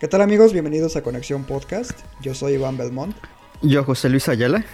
[0.00, 0.54] ¿Qué tal amigos?
[0.54, 1.90] Bienvenidos a Conexión Podcast.
[2.22, 3.14] Yo soy Iván Belmont.
[3.60, 4.64] Yo, José Luis Ayala.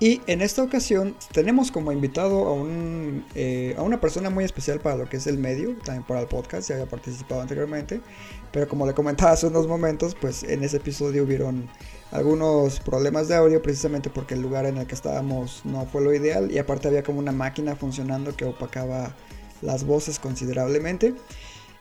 [0.00, 4.80] Y en esta ocasión tenemos como invitado a, un, eh, a una persona muy especial
[4.80, 8.02] para lo que es el medio, también para el podcast, ya había participado anteriormente,
[8.52, 11.70] pero como le comentaba hace unos momentos, pues en ese episodio hubieron
[12.10, 16.12] algunos problemas de audio precisamente porque el lugar en el que estábamos no fue lo
[16.12, 19.16] ideal y aparte había como una máquina funcionando que opacaba
[19.62, 21.14] las voces considerablemente.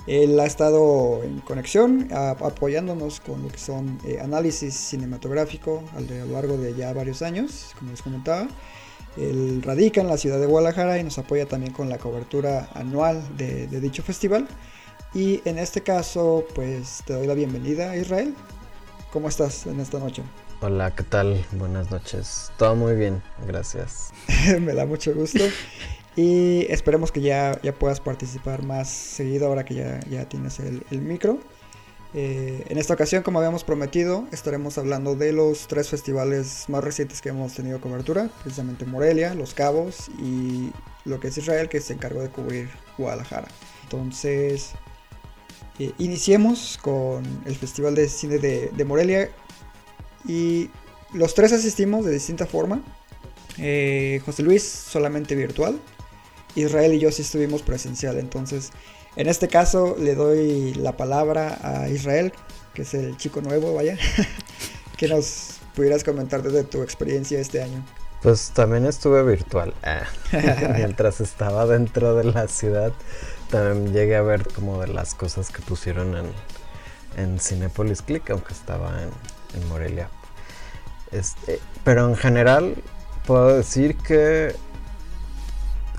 [0.08, 6.02] Él ha estado en conexión, a, apoyándonos con lo que son eh, análisis cinematográfico a
[6.02, 8.48] lo largo de ya varios años, como les comentaba.
[9.18, 13.24] Él radica en la ciudad de Guadalajara y nos apoya también con la cobertura anual
[13.38, 14.48] de, de dicho festival.
[15.14, 18.36] Y en este caso, pues te doy la bienvenida, Israel.
[19.12, 20.22] ¿Cómo estás en esta noche?
[20.60, 21.46] Hola, ¿qué tal?
[21.54, 22.52] Buenas noches.
[22.58, 24.12] Todo muy bien, gracias.
[24.60, 25.46] Me da mucho gusto.
[26.16, 30.84] Y esperemos que ya, ya puedas participar más seguido ahora que ya, ya tienes el,
[30.92, 31.40] el micro.
[32.18, 37.22] Eh, en esta ocasión, como habíamos prometido, estaremos hablando de los tres festivales más recientes
[37.22, 40.72] que hemos tenido cobertura, precisamente Morelia, Los Cabos y
[41.04, 43.50] lo que es Israel, que se encargó de cubrir Guadalajara.
[43.84, 44.72] Entonces,
[45.78, 49.30] eh, iniciemos con el Festival de Cine de, de, Morelia
[50.26, 50.70] y
[51.12, 52.82] los tres asistimos de distinta forma.
[53.58, 55.82] Eh, José Luis solamente virtual,
[56.56, 58.18] Israel y yo sí estuvimos presencial.
[58.18, 58.72] Entonces,
[59.16, 62.34] en este caso le doy la palabra a Israel,
[62.74, 63.98] que es el chico nuevo, vaya,
[64.98, 67.86] que nos pudieras comentar desde tu experiencia este año.
[68.22, 69.74] Pues también estuve virtual.
[69.84, 70.04] Ah.
[70.76, 72.92] Mientras estaba dentro de la ciudad,
[73.50, 76.26] también llegué a ver como de las cosas que pusieron en,
[77.18, 80.10] en Cinepolis Click, aunque estaba en, en Morelia.
[81.12, 82.76] Este, pero en general
[83.26, 84.56] puedo decir que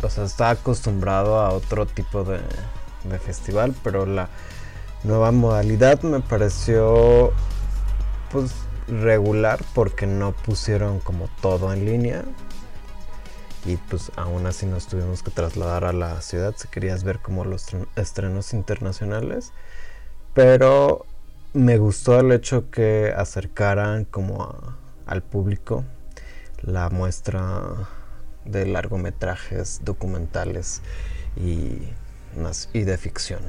[0.06, 2.40] o sea, está acostumbrado a otro tipo de,
[3.24, 4.28] festival, pero la
[5.04, 7.32] nueva modalidad me pareció
[8.32, 8.52] pues
[8.88, 12.24] regular porque no pusieron como todo en línea.
[13.64, 17.44] Y pues aún así nos tuvimos que trasladar a la ciudad si querías ver como
[17.44, 17.66] los
[17.96, 19.52] estrenos internacionales.
[20.34, 21.06] Pero
[21.52, 24.52] me gustó el hecho que acercaran como
[25.06, 25.84] al público
[26.62, 27.88] la muestra
[28.46, 30.82] de largometrajes documentales
[31.36, 31.78] y,
[32.72, 33.40] y de ficción.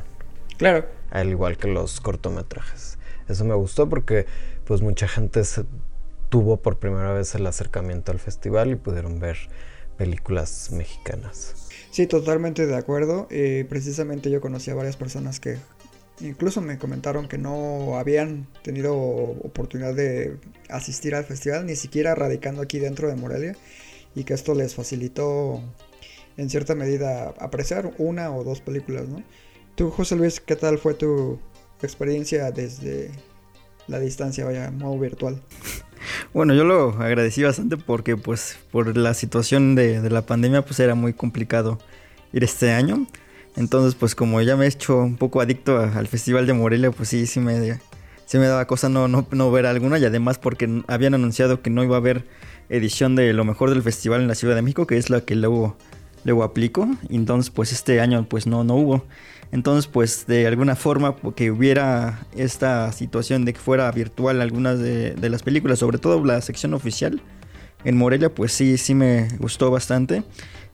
[0.58, 0.86] Claro.
[1.12, 2.98] Al igual que los cortometrajes.
[3.28, 4.26] Eso me gustó porque
[4.66, 5.66] pues mucha gente se
[6.30, 9.38] tuvo por primera vez el acercamiento al festival y pudieron ver
[9.98, 11.68] películas mexicanas.
[11.92, 13.28] Sí, totalmente de acuerdo.
[13.30, 15.58] Eh, precisamente yo conocí a varias personas que
[16.20, 20.38] incluso me comentaron que no habían tenido oportunidad de
[20.70, 23.56] asistir al festival, ni siquiera radicando aquí dentro de Morelia
[24.18, 25.62] y que esto les facilitó
[26.38, 29.22] en cierta medida apreciar una o dos películas, ¿no?
[29.76, 31.40] Tú, José Luis, ¿qué tal fue tu
[31.84, 33.12] experiencia desde
[33.88, 35.42] la distancia, vaya, modo virtual?
[36.32, 40.94] Bueno, yo lo agradecí bastante porque pues por la situación de, la pandemia pues era
[40.94, 41.80] muy complicado
[42.32, 43.08] ir este año.
[43.56, 47.10] Entonces pues como ya me he hecho un poco adicto al Festival de Morelia, pues
[47.10, 47.80] sí, sí me,
[48.26, 51.72] sí me daba cosa no, no, no ver alguna y además porque habían anunciado que
[51.72, 52.26] no iba a haber
[52.70, 55.36] edición de lo mejor del festival en la Ciudad de México, que es la que
[55.36, 55.78] luego,
[56.24, 56.88] luego aplico.
[57.10, 59.06] Entonces, pues este año pues no, no hubo.
[59.52, 65.16] Entonces, pues de alguna forma que hubiera esta situación de que fuera virtual algunas de,
[65.30, 67.22] las películas, sobre todo la sección oficial
[67.84, 70.24] en Morelia, pues sí, sí me gustó bastante.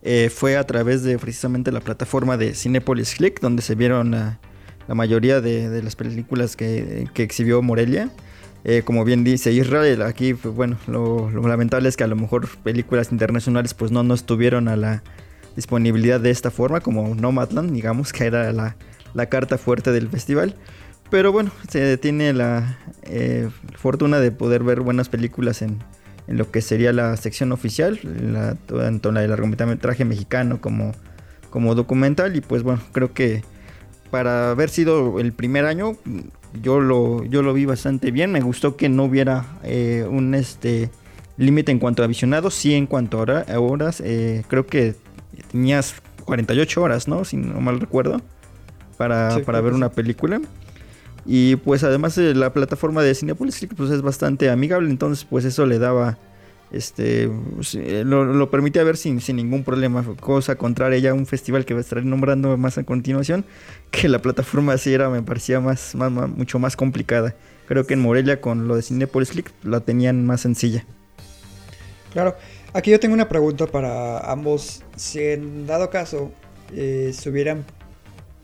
[0.02, 4.40] Eh, fue a través de precisamente la plataforma de Cinepolis Click, donde se vieron la,
[4.88, 8.10] la mayoría de, de, las películas que, que exhibió Morelia.
[8.66, 12.48] Eh, como bien dice Israel, aquí, pues, bueno, lo, lamentable es que a lo mejor
[12.60, 15.04] películas internacionales pues no, no estuvieron a la
[15.56, 18.76] disponibilidad de esta forma, como Nomadland, digamos, que era la,
[19.14, 20.56] la carta fuerte del festival.
[21.10, 25.80] Pero bueno, se tiene la eh, fortuna de poder ver buenas películas en,
[26.28, 30.94] en, lo que sería la sección oficial, la, tanto la de largometraje mexicano como,
[31.50, 32.36] como documental.
[32.36, 33.44] Y pues bueno, creo que
[34.10, 35.98] para haber sido el primer año,
[36.62, 38.32] yo lo, yo lo vi bastante bien.
[38.32, 40.90] Me gustó que no hubiera eh, un este
[41.38, 44.02] límite en cuanto a visionados, sí en cuanto a, hora, a horas.
[44.02, 44.96] Eh, creo que
[45.52, 45.96] tenías
[46.26, 47.26] 48 horas, ¿no?
[47.26, 48.22] Si no mal recuerdo,
[48.98, 50.42] para, sí, para ver una película.
[51.26, 55.66] Y pues además de la plataforma de Cinepolis pues es bastante amigable, entonces pues eso
[55.66, 56.18] le daba
[56.74, 60.04] este pues, eh, lo, lo, permitía ver sin, sin ningún problema.
[60.20, 63.46] Cosa contraria ya un festival que va a estar nombrando más a continuación,
[63.92, 67.36] que la plataforma así era, me parecía más, más, más, mucho más complicada.
[67.68, 70.86] Creo que en Morelia con lo de Cinepolis Click la tenían más sencilla.
[72.12, 72.36] Claro,
[72.74, 74.84] aquí yo tengo una pregunta para ambos.
[74.96, 76.32] Si en dado caso
[76.74, 77.64] eh, se hubieran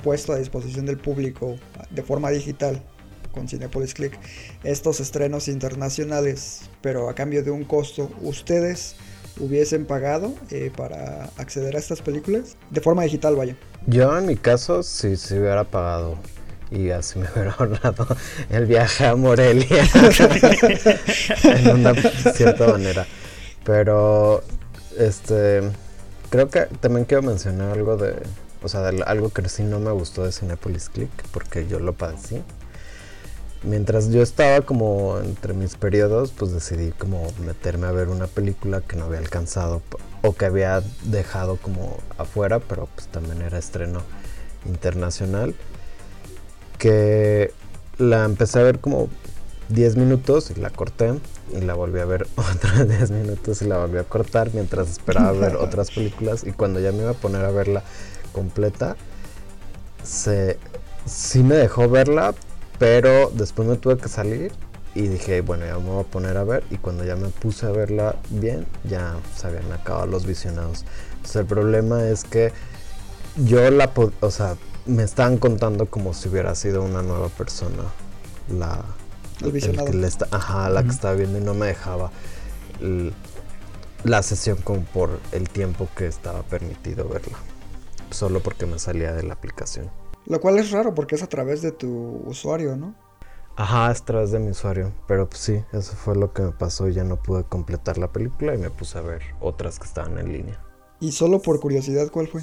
[0.03, 1.57] puesto a disposición del público
[1.89, 2.81] de forma digital
[3.31, 4.17] con Cinepolis Click
[4.63, 8.95] estos estrenos internacionales, pero a cambio de un costo, ¿ustedes
[9.39, 12.55] hubiesen pagado eh, para acceder a estas películas?
[12.69, 13.55] De forma digital, vaya.
[13.87, 16.17] Yo en mi caso sí, sí hubiera pagado
[16.71, 18.07] y así me hubiera ahorrado
[18.49, 19.83] el viaje a Morelia
[21.43, 21.93] en una
[22.33, 23.05] cierta manera.
[23.63, 24.43] Pero
[24.97, 25.61] este
[26.29, 28.15] creo que también quiero mencionar algo de,
[28.61, 32.41] o sea, algo que sí no me gustó de Cinepolis Click porque yo lo padecí.
[33.63, 38.81] Mientras yo estaba como entre mis periodos, pues decidí como meterme a ver una película
[38.81, 39.81] que no había alcanzado
[40.21, 44.01] o que había dejado como afuera, pero pues también era estreno
[44.65, 45.55] internacional
[46.77, 47.53] que
[47.97, 49.09] la empecé a ver como
[49.67, 51.13] 10 minutos y la corté
[51.53, 55.31] y la volví a ver otros 10 minutos y la volví a cortar mientras esperaba
[55.33, 57.83] ver otras películas y cuando ya me iba a poner a verla
[58.31, 58.95] completa
[60.03, 60.57] se
[61.05, 62.33] sí me dejó verla
[62.79, 64.51] pero después me tuve que salir
[64.95, 67.67] y dije bueno ya me voy a poner a ver y cuando ya me puse
[67.67, 70.85] a verla bien ya se habían acabado los visionados.
[71.11, 72.51] Entonces el problema es que
[73.35, 73.91] yo la
[74.21, 74.55] o sea
[74.85, 77.83] me estaban contando como si hubiera sido una nueva persona
[78.49, 78.83] la
[79.41, 79.91] el visionado.
[79.91, 82.11] que está, ajá, la que estaba viendo y no me dejaba
[82.81, 83.13] el,
[84.03, 87.37] la sesión como por el tiempo que estaba permitido verla
[88.09, 89.89] solo porque me salía de la aplicación
[90.25, 92.95] lo cual es raro porque es a través de tu usuario no
[93.59, 94.93] Ajá, es a través de mi usuario.
[95.05, 98.09] Pero pues sí, eso fue lo que me pasó y ya no pude completar la
[98.09, 100.57] película y me puse a ver otras que estaban en línea.
[101.01, 102.41] Y solo por curiosidad, ¿cuál fue?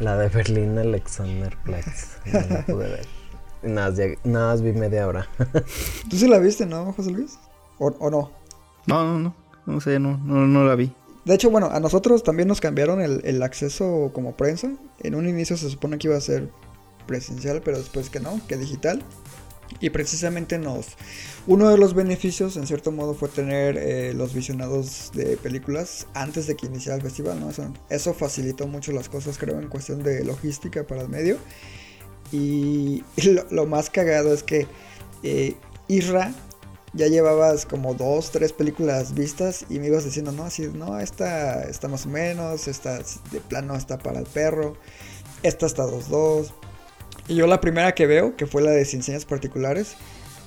[0.00, 2.18] La de Berlín Alexanderplatz.
[2.26, 3.06] No la pude ver.
[3.62, 5.28] Nada, más, nada más vi media hora.
[6.10, 7.38] ¿Tú sí la viste, no, José Luis?
[7.78, 8.30] ¿O, o no?
[8.86, 9.34] No, no, no.
[9.64, 10.92] No sé, no, no, no la vi.
[11.24, 14.72] De hecho, bueno, a nosotros también nos cambiaron el, el, acceso como prensa.
[15.02, 16.50] En un inicio se supone que iba a ser
[17.06, 19.02] presencial, pero después que no, que digital.
[19.78, 20.88] Y precisamente nos...
[21.46, 26.46] Uno de los beneficios, en cierto modo, fue tener eh, los visionados de películas antes
[26.46, 27.50] de que iniciara el festival, ¿no?
[27.88, 31.38] Eso, facilitó mucho las cosas, creo, en cuestión de logística para el medio.
[32.32, 33.04] Y,
[33.50, 34.66] lo, más cagado es que
[35.22, 35.54] eh,
[35.88, 36.34] Isra
[36.92, 41.62] ya llevabas como dos, tres películas vistas y me ibas diciendo, no, así, no, esta
[41.64, 44.76] está más o menos, esta de plano está para el perro,
[45.42, 46.52] esta está 2-2.
[47.28, 49.94] Y yo la primera que veo, que fue la de Sin Señas Particulares,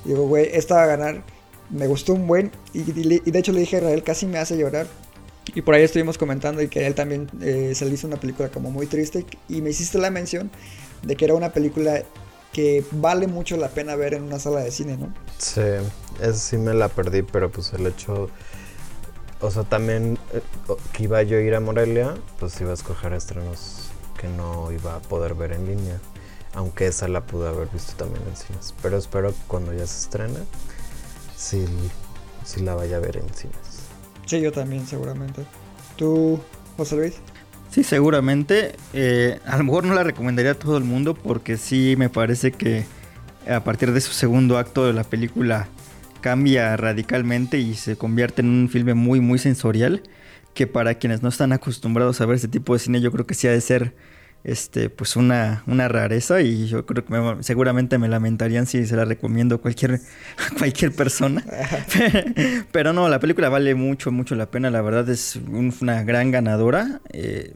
[0.05, 1.23] digo, güey, esta va a ganar,
[1.69, 4.87] me gustó un buen, y, de hecho le dije a Israel, casi me hace llorar.
[5.55, 8.47] Y por ahí estuvimos comentando y que él también eh, se le hizo una película
[8.49, 10.49] como muy triste y me hiciste la mención
[11.01, 12.01] de que era una película
[12.53, 15.13] que vale mucho la pena ver en una sala de cine, ¿no?
[15.37, 15.61] Sí,
[16.21, 18.29] esa sí me la perdí, pero pues el hecho,
[19.41, 20.41] o sea, también eh,
[20.93, 23.89] que iba yo a ir a Morelia, pues iba a escoger estrenos
[24.21, 25.99] que no iba a poder ver en línea,
[26.53, 30.03] aunque esa la pude haber visto también en cines, pero espero que cuando ya se
[30.03, 30.39] estrene,
[31.35, 31.65] sí,
[32.45, 33.83] sí la vaya a ver en cines.
[34.25, 35.43] Sí, yo también, seguramente.
[35.95, 36.39] ¿Tú,
[36.77, 37.15] José Luis?
[37.69, 38.75] Sí, seguramente.
[38.93, 42.51] Eh, a lo mejor no la recomendaría a todo el mundo porque sí me parece
[42.51, 42.85] que
[43.49, 45.67] a partir de su segundo acto de la película
[46.21, 50.03] cambia radicalmente y se convierte en un filme muy, muy sensorial.
[50.53, 53.33] Que para quienes no están acostumbrados a ver este tipo de cine, yo creo que
[53.33, 53.95] sí ha de ser
[54.43, 58.95] este, pues una, una rareza y yo creo que me, seguramente me lamentarían si se
[58.95, 60.01] la recomiendo a cualquier,
[60.57, 61.43] cualquier persona.
[62.71, 64.69] Pero no, la película vale mucho, mucho la pena.
[64.69, 67.01] La verdad es un, una gran ganadora.
[67.11, 67.53] Eh,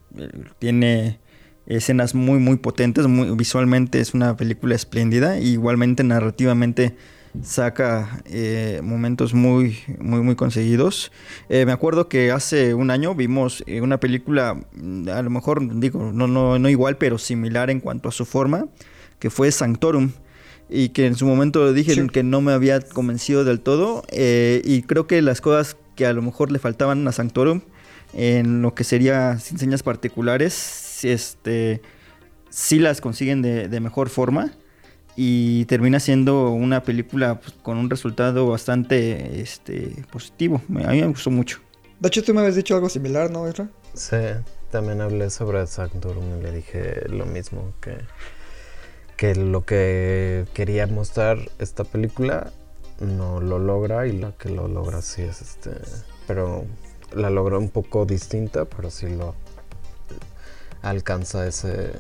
[0.60, 1.20] tiene
[1.65, 3.08] escenas muy, muy potentes.
[3.08, 5.39] Muy, visualmente es una película espléndida.
[5.39, 6.96] Igualmente narrativamente
[7.44, 11.12] saca eh, momentos muy, muy, muy conseguidos.
[11.50, 16.12] Eh, me acuerdo que hace un año vimos eh, una película, a lo mejor digo,
[16.13, 18.67] no, no, no igual, pero similar en cuanto a su forma,
[19.20, 20.12] que fue Sanctorum.
[20.70, 22.08] Y que en su momento dije sí.
[22.10, 24.03] que no me había convencido del todo.
[24.12, 27.62] y creo que las cosas que a lo mejor le faltaban a Sanctorum,
[28.13, 31.82] en lo que sería sin señas particulares, este,
[32.50, 34.51] sí las consiguen de, de mejor forma
[35.20, 40.62] y termina siendo una película pues, con un resultado bastante este, positivo.
[40.86, 41.60] A mí me gustó mucho.
[42.00, 43.68] De hecho, tú me habías dicho algo similar, ¿no, Isra?
[43.96, 44.16] Sí,
[44.70, 47.98] también hablé sobre Sanctorum y le dije lo mismo, que,
[49.18, 52.54] que lo que quería mostrar esta película
[53.00, 55.72] no lo logra y la que lo logra sí es este
[56.26, 56.66] pero
[57.14, 59.36] la logra un poco distinta pero sí lo
[60.82, 61.92] alcanza ese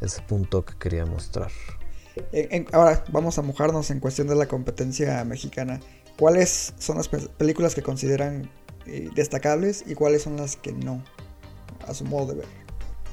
[0.00, 1.52] ese punto que quería mostrar
[2.72, 5.80] ahora vamos a mojarnos en cuestión de la competencia mexicana.
[6.18, 8.50] Cuáles son las películas que consideran
[8.86, 11.02] eh, destacables y cuáles son las que no
[11.86, 12.64] a su modo de ver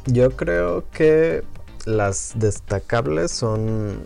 [0.05, 1.43] yo creo que
[1.85, 4.01] las destacables son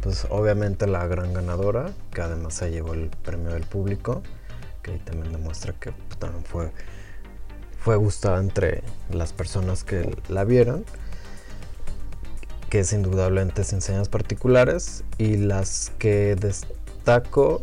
[0.00, 4.22] pues obviamente la gran ganadora, que además se llevó el premio del público,
[4.82, 6.70] que ahí también demuestra que también fue,
[7.78, 10.84] fue gustada entre las personas que la vieron,
[12.70, 17.60] que es indudablemente sin señas particulares, y las que destaco,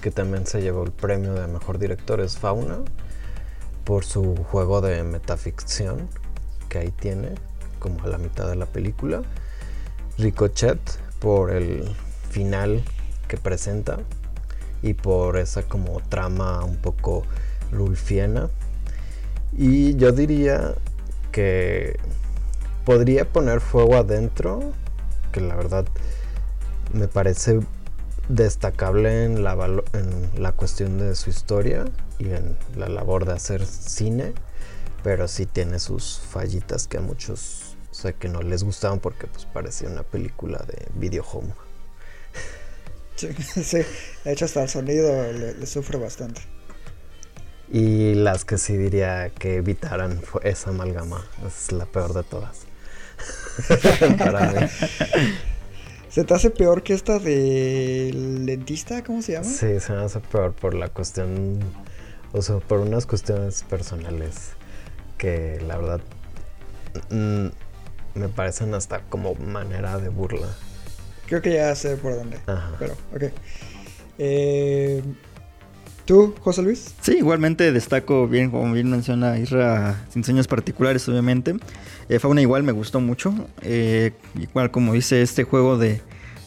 [0.00, 2.78] que también se llevó el premio de mejor director, es Fauna,
[3.84, 6.08] por su juego de metaficción
[6.68, 7.34] que ahí tiene,
[7.78, 9.22] como a la mitad de la película.
[10.18, 10.78] Ricochet
[11.20, 11.94] por el
[12.30, 12.82] final
[13.28, 13.98] que presenta
[14.82, 17.24] y por esa como trama un poco
[17.70, 18.48] lulfiana.
[19.56, 20.74] Y yo diría
[21.30, 21.98] que
[22.84, 24.72] podría poner fuego adentro,
[25.32, 25.86] que la verdad
[26.92, 27.60] me parece
[28.28, 29.52] destacable en la,
[29.92, 31.84] en la cuestión de su historia
[32.18, 34.32] y en la labor de hacer cine,
[35.02, 39.44] pero sí tiene sus fallitas que a muchos sea, que no les gustaban porque pues
[39.46, 41.52] parecía una película de video home.
[43.14, 43.28] Sí,
[44.24, 46.40] de hecho hasta el sonido le, sufre bastante.
[47.70, 51.24] Y las que sí diría que evitaran fue esa amalgama.
[51.46, 52.62] Es la peor de todas.
[56.08, 59.02] ¿Se te hace peor que esta de lentista?
[59.02, 59.46] ¿Cómo se llama?
[59.46, 61.58] Sí, se me hace peor por la cuestión,
[62.32, 64.50] o sea, por unas cuestiones personales
[65.16, 66.00] que la verdad
[67.10, 67.46] mm,
[68.14, 70.48] me parecen hasta como manera de burla.
[71.26, 72.38] Creo que ya sé por dónde.
[72.78, 73.32] Pero, ok.
[74.18, 75.02] Eh,
[76.04, 76.94] ¿Tú, José Luis?
[77.00, 81.54] Sí, igualmente destaco bien, como bien menciona Isra, sin sueños particulares, obviamente.
[82.08, 83.32] Eh, Fauna igual me gustó mucho.
[83.62, 86.00] Eh, igual como dice este juego de,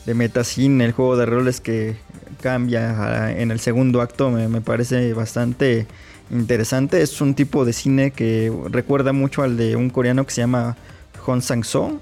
[0.05, 1.95] de Metacine, el juego de roles que
[2.41, 5.87] cambia en el segundo acto, me, me parece bastante
[6.31, 7.01] interesante.
[7.01, 10.75] Es un tipo de cine que recuerda mucho al de un coreano que se llama
[11.21, 11.99] Hong Sang-soo,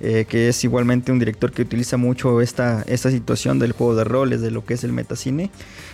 [0.00, 4.04] eh, que es igualmente un director que utiliza mucho esta, esta situación del juego de
[4.04, 5.50] roles, de lo que es el metacine.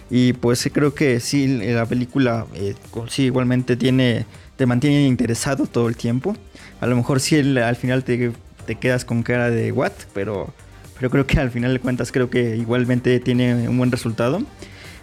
[0.08, 2.74] Y pues creo que sí, la película eh,
[3.08, 4.24] sí igualmente tiene,
[4.56, 6.34] te mantiene interesado todo el tiempo.
[6.80, 8.32] A lo mejor sí al final te,
[8.66, 10.52] te, quedas con cara de what, pero,
[10.98, 14.42] pero creo que al final de cuentas creo que igualmente tiene un buen resultado.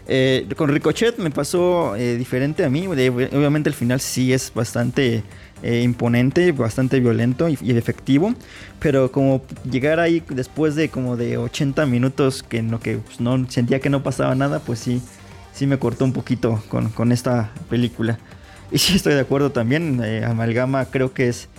[0.09, 2.87] Eh, con Ricochet me pasó diferente a mí.
[2.87, 5.23] Obviamente el final sí es bastante
[5.63, 8.33] eh, imponente, bastante violento y, efectivo.
[8.79, 13.49] Pero como llegar ahí después de como de 80 minutos que no, que pues, no
[13.49, 15.01] sentía que no pasaba nada, pues sí,
[15.53, 18.19] sí me cortó un poquito con, esta película.
[18.71, 21.49] Y sí estoy de acuerdo también, eh, Amalgama creo que es...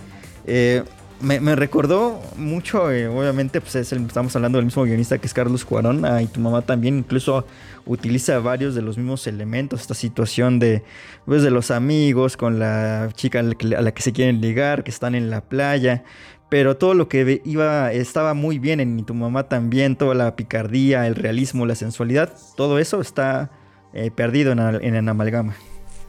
[0.45, 0.83] Eh,
[1.21, 6.21] me, recordó mucho, obviamente, pues estamos hablando del mismo guionista que es Carlos Cuarón, ah,
[6.21, 7.45] y tu mamá también, incluso
[7.85, 10.83] utiliza varios de los mismos elementos, esta situación de,
[11.25, 15.15] pues, de los amigos con la chica a la, que, se quieren ligar, que están
[15.15, 16.03] en la playa,
[16.49, 21.05] pero todo lo que iba estaba muy bien en tu mamá también, toda la picardía,
[21.05, 23.51] el realismo, la sensualidad, todo eso está
[23.93, 24.59] eh, perdido en,
[24.95, 25.55] en, amalgama.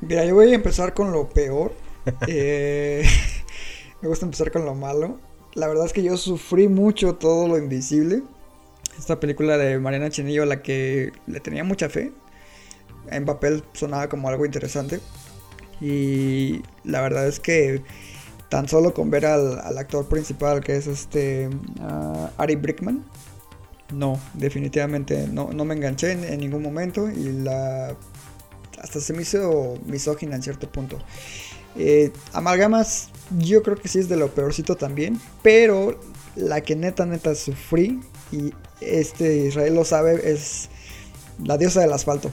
[0.00, 1.72] Mira, yo voy a empezar con lo peor.
[2.26, 3.04] Eh,
[4.02, 5.18] me gusta empezar con lo malo.
[5.54, 8.22] La verdad es que yo sufrí mucho todo lo invisible
[9.00, 12.12] esta película de Mariana Chenillo la que le tenía mucha fe.
[13.10, 15.00] En papel sonaba como algo interesante.
[15.80, 17.82] Y la verdad es que
[18.50, 21.48] tan solo con ver al, actor principal que es este
[21.80, 23.04] ah, Ari Brickman,
[23.94, 27.96] no, definitivamente no, me enganché en, ningún momento y la
[28.80, 30.98] hasta se me hizo misógina en cierto punto.
[31.76, 36.00] Eh, amalgamas, yo creo que sí es de lo peorcito también, pero
[36.36, 38.00] la que neta neta sufrí
[38.32, 40.68] y este Israel lo sabe, es
[41.44, 42.30] la diosa del asfalto.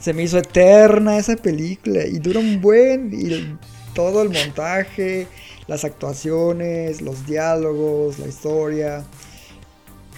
[0.00, 3.58] Se me hizo eterna esa película y dura un buen y
[3.94, 5.26] todo el montaje,
[5.66, 9.04] las actuaciones, los diálogos, la historia,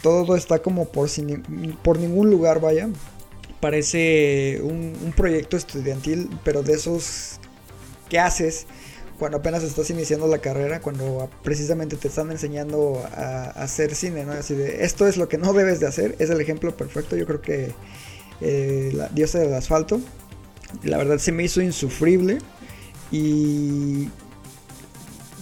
[0.02, 1.08] todo está como por,
[1.82, 2.88] por ningún lugar, vaya.
[3.60, 7.38] Parece un proyecto estudiantil, pero de esos
[8.10, 8.66] que haces
[9.18, 14.32] cuando apenas estás iniciando la carrera, cuando precisamente te están enseñando a, hacer cine, ¿no?
[14.32, 17.26] Así de, esto es lo que no debes de hacer, es el ejemplo perfecto, yo
[17.26, 17.72] creo que
[18.40, 20.00] eh, la diosa del asfalto,
[20.82, 22.38] la verdad se me hizo insufrible
[23.10, 24.08] y...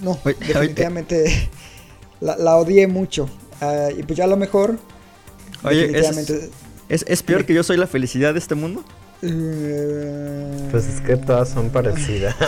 [0.02, 1.50] No, definitivamente...
[2.20, 3.30] La, la odié mucho.
[3.60, 4.76] Ah, y pues ya a lo mejor.
[5.62, 6.50] Oye, ¿es, definitivamente-
[6.88, 8.84] es, es peor que yo soy la felicidad de este mundo?
[9.22, 12.37] Eh, Pues es que todas son parecidas.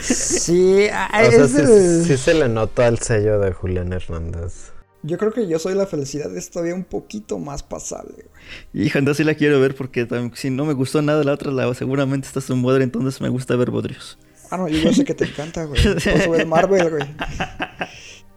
[0.00, 4.72] Sí, ah, o sea, sí, se le nota el sello de Julián Hernández.
[5.02, 8.14] Yo creo que yo soy la felicidad es todavía un poquito más pasable.
[8.14, 8.86] güey.
[8.86, 11.52] Hija, entonces sí la quiero ver porque también, si no me gustó nada la otra,
[11.52, 14.18] la, seguramente está su bodrio, entonces me gusta ver bodrios.
[14.50, 15.80] Ah, no, yo, sé que te encanta, güey.
[16.26, 17.04] Por ves Marvel, güey.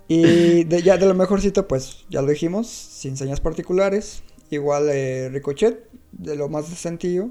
[0.08, 4.24] Y de, ya de lo mejorcito, pues ya lo dijimos, sin señas particulares.
[4.50, 7.30] Igual eh, Ricochet, de lo más sencillo.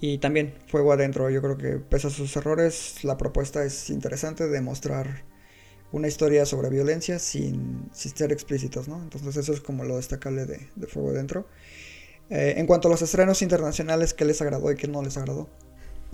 [0.00, 1.30] Y también Fuego Adentro.
[1.30, 5.24] Yo creo que pese a sus errores, la propuesta es interesante de mostrar
[5.92, 9.02] una historia sobre violencia sin, sin ser explícitos, ¿no?
[9.02, 11.48] Entonces eso es como lo destacable de, de Fuego Adentro.
[12.30, 15.50] Eh, en cuanto a los estrenos internacionales, ¿qué les agradó y qué no les agradó?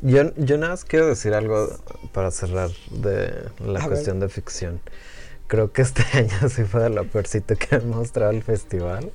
[0.00, 1.68] Yo, yo nada más quiero decir algo
[2.12, 3.88] para cerrar de la A ver.
[3.88, 4.80] cuestión de ficción.
[5.48, 9.12] Creo que este año sí fue de lo peorcito que han mostrado el festival.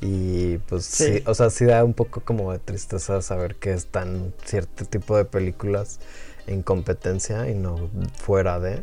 [0.00, 1.18] Y pues sí.
[1.18, 1.22] Sí.
[1.26, 5.24] o sea, sí da un poco como de tristeza saber que están cierto tipo de
[5.24, 6.00] películas
[6.46, 8.82] en competencia y no fuera de.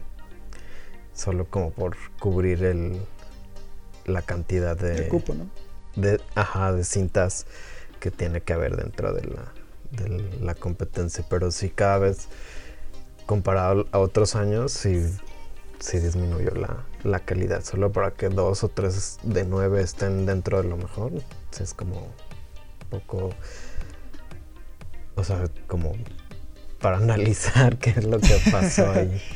[1.13, 3.01] Solo como por cubrir el
[4.07, 5.47] la cantidad de El cupo, ¿no?
[5.95, 7.45] de, ajá, de cintas
[7.99, 9.51] que tiene que haber dentro de la,
[9.91, 11.25] de la competencia.
[11.29, 12.29] Pero sí cada vez,
[13.25, 15.03] comparado a otros años, sí,
[15.79, 17.63] sí disminuyó la, la calidad.
[17.63, 21.11] Solo para que dos o tres de nueve estén dentro de lo mejor.
[21.59, 23.29] es como un poco...
[25.15, 25.93] O sea, como
[26.79, 29.21] para analizar qué es lo que pasó ahí.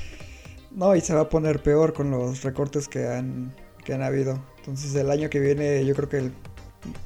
[0.73, 4.41] No, y se va a poner peor con los recortes que han, que han habido.
[4.59, 6.33] Entonces el año que viene yo creo que el-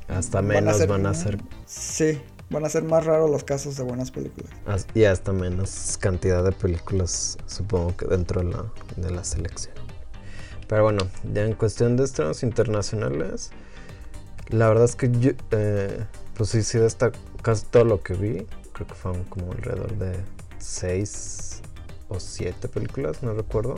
[0.07, 1.39] Hasta Van a menos ser- van a ser...
[1.65, 4.51] sí, van a ser más raros los casos de buenas películas.
[4.67, 8.65] As- Y hasta menos cantidad de películas, supongo que dentro de la,
[8.98, 9.74] de la selección.
[10.67, 13.51] Pero bueno, ya en cuestión de estrenos internacionales,
[14.50, 16.05] la verdad es que yo, eh,
[16.36, 18.48] pues sí, sí, está casi todo lo que vi.
[18.74, 20.16] Creo que fueron como alrededor de
[20.57, 21.61] seis
[22.09, 23.75] o siete películas, no recuerdo.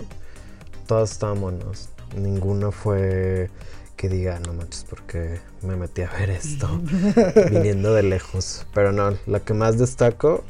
[0.87, 1.89] Todas estaban buenas.
[2.15, 3.49] Ninguna fue
[3.97, 6.69] que diga, no manches, porque me metí a ver esto
[7.51, 8.65] viniendo de lejos.
[8.73, 10.43] Pero no, la que más destaco,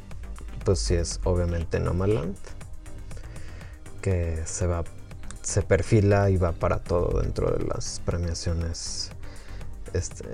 [0.66, 2.36] pues sí es obviamente Nomaland,
[4.02, 4.84] que se va,
[5.48, 9.12] se perfila y va para todo dentro de las premiaciones
[9.94, 10.26] este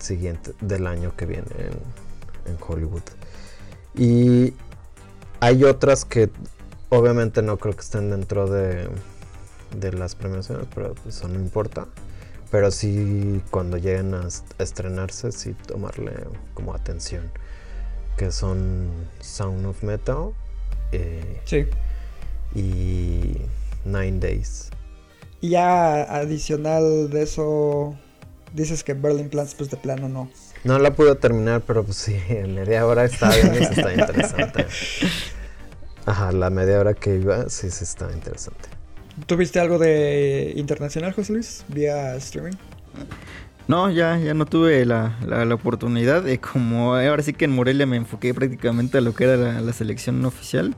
[0.00, 3.04] siguiente del año que viene en, en Hollywood.
[3.94, 4.54] Y
[5.38, 6.28] hay otras que
[6.88, 8.88] obviamente no creo que estén dentro de,
[9.76, 11.86] de las premiaciones, pero pues, eso no importa.
[12.50, 14.26] Pero sí, cuando lleguen a
[14.58, 16.14] estrenarse, sí tomarle
[16.54, 17.30] como atención.
[18.16, 18.90] Que son
[19.20, 20.32] Sound of Metal
[20.90, 21.66] eh, Sí.
[22.56, 23.36] y
[23.88, 24.70] Nine Days.
[25.40, 27.96] Y ya adicional de eso,
[28.54, 30.30] dices que Berlin Plans, pues de plano no.
[30.64, 34.66] No la pude terminar, pero pues sí, en media hora estaba viendo y está interesante.
[36.06, 38.68] Ajá, la media hora que iba, sí, sí está interesante.
[39.26, 41.64] ¿Tuviste algo de internacional, José Luis?
[41.68, 42.56] Vía streaming.
[43.68, 46.22] No, ya, ya no tuve la, la, la oportunidad.
[46.22, 49.60] de como ahora sí que en Morelia me enfoqué prácticamente a lo que era la,
[49.60, 50.74] la selección oficial.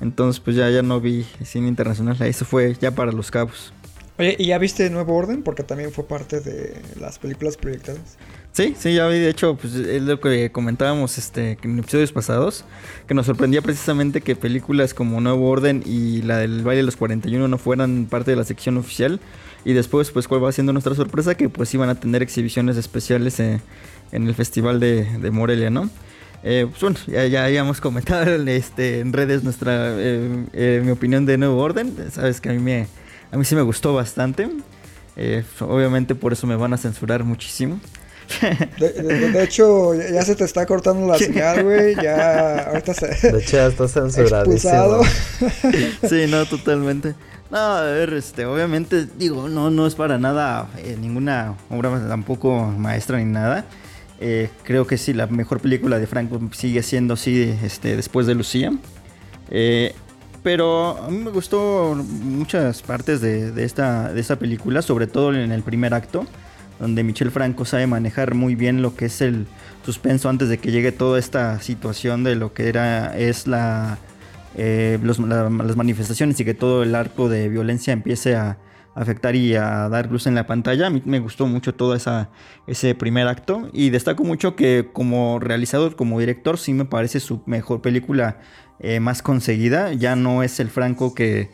[0.00, 2.16] Entonces, pues ya, ya no vi cine internacional.
[2.22, 3.72] Eso fue ya para los cabos.
[4.18, 5.42] Oye, ¿y ya viste Nuevo Orden?
[5.42, 8.18] Porque también fue parte de las películas proyectadas.
[8.52, 9.18] Sí, sí, ya vi.
[9.18, 12.64] De hecho, pues es lo que comentábamos este, en episodios pasados.
[13.06, 16.96] Que nos sorprendía precisamente que películas como Nuevo Orden y la del Baile de los
[16.96, 19.20] 41 no fueran parte de la sección oficial.
[19.64, 21.34] Y después, pues, ¿cuál va siendo nuestra sorpresa?
[21.34, 23.60] Que pues iban a tener exhibiciones especiales eh,
[24.12, 25.88] en el Festival de, de Morelia, ¿no?
[26.42, 31.26] Eh, pues bueno, ya, ya habíamos comentado este, en redes nuestra eh, eh, mi opinión
[31.26, 31.94] de Nuevo Orden.
[32.12, 32.86] Sabes que a mí me
[33.30, 34.48] a mí sí me gustó bastante.
[35.16, 37.78] Eh, obviamente por eso me van a censurar muchísimo.
[38.78, 41.94] De, de- de hecho, ya ya se te está cortando la señal, güey.
[41.96, 43.06] Ya ahorita se...
[43.32, 45.02] De hecho, ya está Expulsado.
[45.02, 45.02] censuradísimo.
[46.08, 47.14] Sí, no, totalmente.
[47.50, 52.72] No, a ver, este, obviamente, digo, no, no es para nada eh, ninguna obra tampoco
[52.78, 53.64] maestra ni nada.
[54.20, 58.34] Eh, creo que sí, la mejor película de Franco sigue siendo sí, este, después de
[58.34, 58.72] Lucía.
[59.50, 59.94] Eh,
[60.42, 65.34] pero a mí me gustó muchas partes de, de esta, de esta película, sobre todo
[65.34, 66.26] en el primer acto,
[66.78, 69.46] donde Michel Franco sabe manejar muy bien lo que es el
[69.84, 73.98] suspenso antes de que llegue toda esta situación de lo que era es la,
[74.56, 78.56] eh, la- las manifestaciones y que todo el arco de violencia empiece a
[78.94, 80.86] afectar y a dar luz en la pantalla.
[80.86, 82.30] A mí me gustó mucho todo esa,
[82.66, 87.42] ese primer acto y destaco mucho que como realizador, como director, sí me parece su
[87.46, 88.38] mejor película
[88.78, 89.92] eh, más conseguida.
[89.92, 91.50] Ya no es el Franco que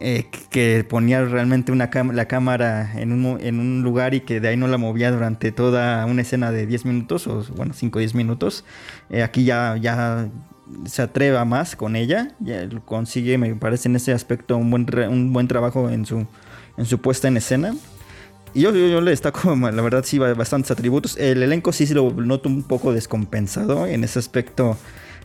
[0.00, 4.46] eh, que ponía realmente una la cámara en un, en un, lugar y que de
[4.46, 8.00] ahí no la movía durante toda una escena de 10 minutos o bueno 5 o
[8.00, 8.64] 10 minutos
[9.10, 10.28] eh, aquí ya, ya
[10.84, 12.36] se atreva más con ella
[12.84, 16.28] consigue me parece en ese aspecto un buen, un buen trabajo en su,
[16.78, 17.74] en su puesta en escena
[18.54, 21.16] y yo, le destaco, la verdad, sí, bastantes atributos.
[21.16, 24.76] El elenco sí, sí lo noto un poco descompensado en ese aspecto.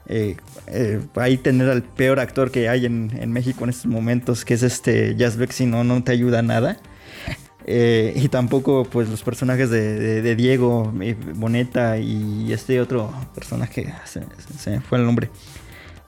[0.07, 0.35] Eh,
[0.67, 4.63] eh, ahí tener al peor actor que hay en, México en estos momentos, que es
[4.63, 6.77] este Jazz Beck, si no, no te ayuda nada.
[7.65, 10.93] Eh, y tampoco, pues, los personajes de, Diego
[11.35, 14.21] Boneta y este otro personaje, se,
[14.59, 15.29] se fue el nombre.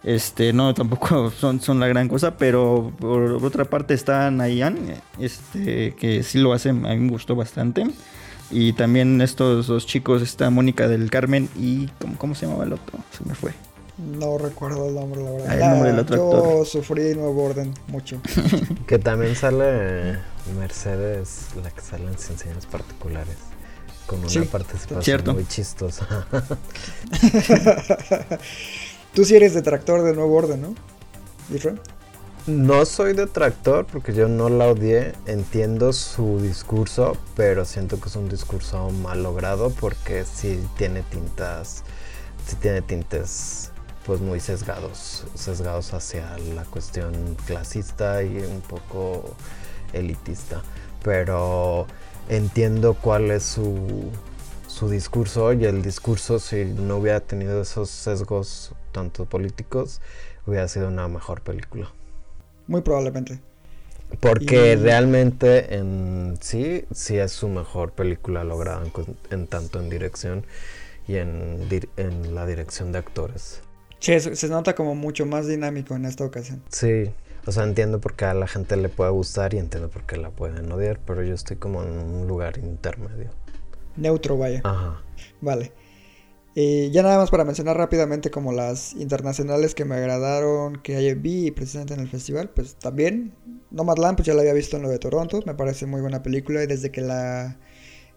[0.05, 5.95] Este, no, tampoco son, son la gran cosa, pero por otra parte está Nayan, este,
[5.95, 7.87] que sí lo hace, a mí me gustó bastante.
[8.51, 11.87] Y también estos dos chicos, está Mónica del Carmen y
[12.19, 12.99] ¿cómo, se llamaba el otro?
[13.17, 13.53] Se me fue.
[13.97, 15.47] No recuerdo el nombre, la verdad.
[15.49, 18.21] Ah, el nombre del otro yo sufrí Nuevo Orden mucho.
[18.87, 20.19] que también sale
[20.55, 22.37] Mercedes, la que sale en Sin
[22.69, 23.37] Particulares.
[24.05, 26.27] Con una participación muy chistosa.
[29.15, 30.75] Tú sí eres detractor del nuevo orden, ¿no?
[32.47, 38.15] No soy detractor porque yo no la odié, entiendo su discurso, pero siento que es
[38.17, 41.85] un discurso mal logrado porque sí tiene tintas,
[42.45, 43.71] sí tiene tintes
[44.05, 49.33] pues muy sesgados, sesgados hacia la cuestión clasista y un poco
[49.93, 50.61] elitista,
[51.03, 51.87] pero
[52.27, 54.11] entiendo cuál es su,
[54.67, 60.01] su discurso y el discurso si no hubiera tenido esos sesgos tanto políticos,
[60.47, 61.91] hubiera sido una mejor película.
[62.67, 63.41] Muy probablemente.
[64.21, 68.83] Porque realmente en sí, sí es su mejor película lograda
[69.31, 70.45] en, tanto en dirección
[71.07, 73.61] y en, en, la dirección de actores.
[73.99, 76.63] Sí, se, nota como mucho más dinámico en esta ocasión.
[76.69, 77.11] Sí,
[77.45, 80.15] o sea, entiendo por qué a la gente le puede gustar y entiendo por qué
[80.15, 83.31] la pueden odiar, pero yo estoy como en un lugar intermedio.
[83.97, 84.61] Neutro, vaya.
[84.63, 85.01] Ajá.
[85.41, 85.73] Vale.
[86.57, 91.51] Eh, ya nada más para mencionar rápidamente como las internacionales que me agradaron, que vi
[91.51, 93.33] precisamente en el festival, pues también
[93.71, 96.63] Nomadland, pues ya la había visto en lo de Toronto, me parece muy buena película
[96.63, 97.57] y desde que la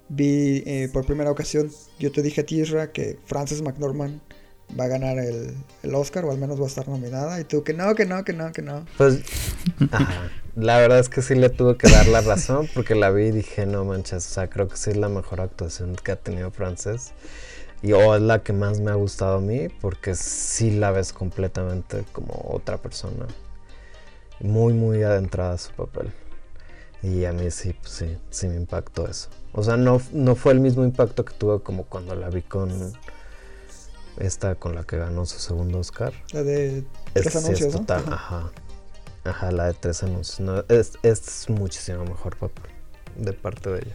[0.08, 4.20] vi eh, por primera ocasión, yo te dije a Tisra que Frances McDormand
[4.78, 7.64] va a ganar el, el, Oscar o al menos va a estar nominada y tú
[7.64, 8.86] que no, que no, que no, que no.
[8.98, 9.20] Pues
[10.54, 13.30] la verdad es que sí le tuve que dar la razón porque la vi y
[13.32, 16.52] dije no manches, o sea, creo que sí es la mejor actuación que ha tenido
[16.52, 17.12] Frances.
[17.82, 21.12] Y o es la que más me ha gustado a mí porque sí la ves
[21.12, 23.26] completamente como otra persona.
[24.40, 26.12] Muy, muy adentrada a su papel.
[27.02, 29.28] Y a mí sí, pues sí, sí me impactó eso.
[29.52, 32.92] O sea, no, no fue el mismo impacto que tuve como cuando la vi con
[34.18, 36.12] esta con la que ganó su segundo Oscar.
[36.32, 37.86] La de tres anuncios, ¿no?
[37.88, 38.50] ajá.
[39.24, 39.52] ajá.
[39.52, 40.40] la de tres anuncios.
[40.40, 42.70] No, es, es muchísimo mejor papel
[43.16, 43.94] de parte de ella.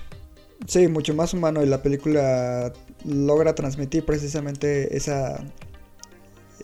[0.67, 2.71] Sí, mucho más humano y la película
[3.06, 5.43] logra transmitir precisamente esa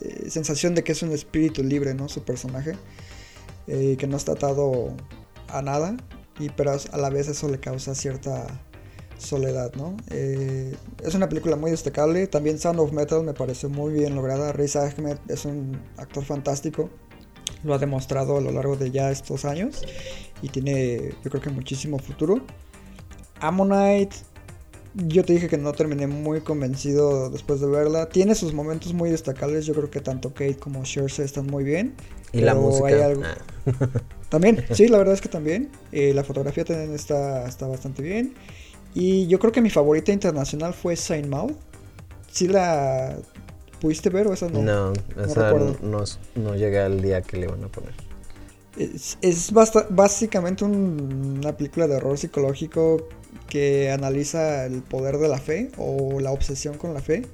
[0.00, 2.08] eh, sensación de que es un espíritu libre, ¿no?
[2.08, 2.76] Su personaje,
[3.66, 4.94] eh, que no está atado
[5.48, 5.96] a nada,
[6.38, 8.46] y, pero a la vez eso le causa cierta
[9.18, 9.96] soledad, ¿no?
[10.08, 14.52] Eh, es una película muy destacable, también Sound of Metal me pareció muy bien lograda,
[14.52, 16.88] Riz Ahmed es un actor fantástico,
[17.64, 19.82] lo ha demostrado a lo largo de ya estos años
[20.40, 22.40] y tiene yo creo que muchísimo futuro.
[23.40, 24.16] Ammonite
[24.94, 28.08] yo te dije que no terminé muy convencido después de verla.
[28.08, 29.64] Tiene sus momentos muy destacables.
[29.66, 31.94] Yo creo que tanto Kate como Shersey están muy bien.
[32.32, 33.12] Y la música.
[33.24, 33.36] Ah.
[34.28, 35.70] También, sí, la verdad es que también.
[35.90, 38.34] Eh, la fotografía también está, está bastante bien.
[38.94, 41.50] Y yo creo que mi favorita internacional fue Saint Maud.
[42.30, 43.18] ¿Sí la
[43.80, 44.62] pudiste ver o esa no?
[44.62, 46.04] No, esa no,
[46.36, 47.92] no, llegué al día que le iban a poner.
[48.78, 53.08] Es, es básicamente una película de horror psicológico
[53.50, 57.26] que analiza el poder de la fe o la obsesión con la fe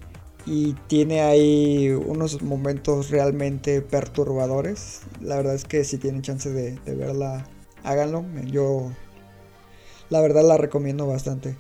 [0.47, 5.03] y tiene ahí unos momentos realmente perturbadores.
[5.21, 7.47] La verdad es que si tienen chance de, verla,
[7.83, 8.25] háganlo.
[8.45, 8.91] Yo
[10.09, 11.57] la verdad la recomiendo bastante.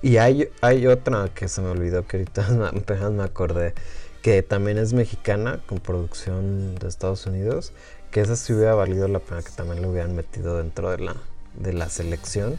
[0.00, 3.74] Y hay, hay otra que se me olvidó que ahorita apenas me acordé,
[4.22, 7.72] que también es mexicana, con producción de Estados Unidos,
[8.10, 11.16] que esa sí hubiera valido la pena que también lo hubieran metido dentro de la,
[11.56, 12.58] de la selección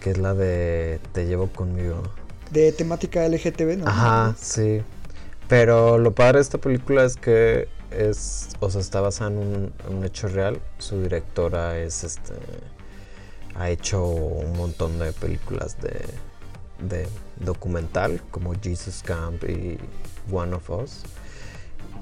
[0.00, 2.02] que es la de Te llevo conmigo.
[2.50, 3.88] De temática LGTB, ¿no?
[3.88, 4.82] Ajá, sí.
[5.48, 10.04] Pero lo padre de esta película es que es, o sea, está basada en un,
[10.04, 10.60] hecho real.
[10.78, 12.34] Su directora es este
[13.58, 16.04] ha hecho un montón de películas de,
[16.86, 19.78] de documental como Jesus Camp y
[20.30, 21.02] One of Us.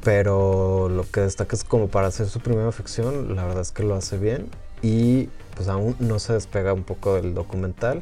[0.02, 3.84] Pero lo que destaca es como para hacer su primera ficción, la verdad es que
[3.84, 4.48] lo hace bien
[4.82, 8.00] y pues aún no se despega un poco del documental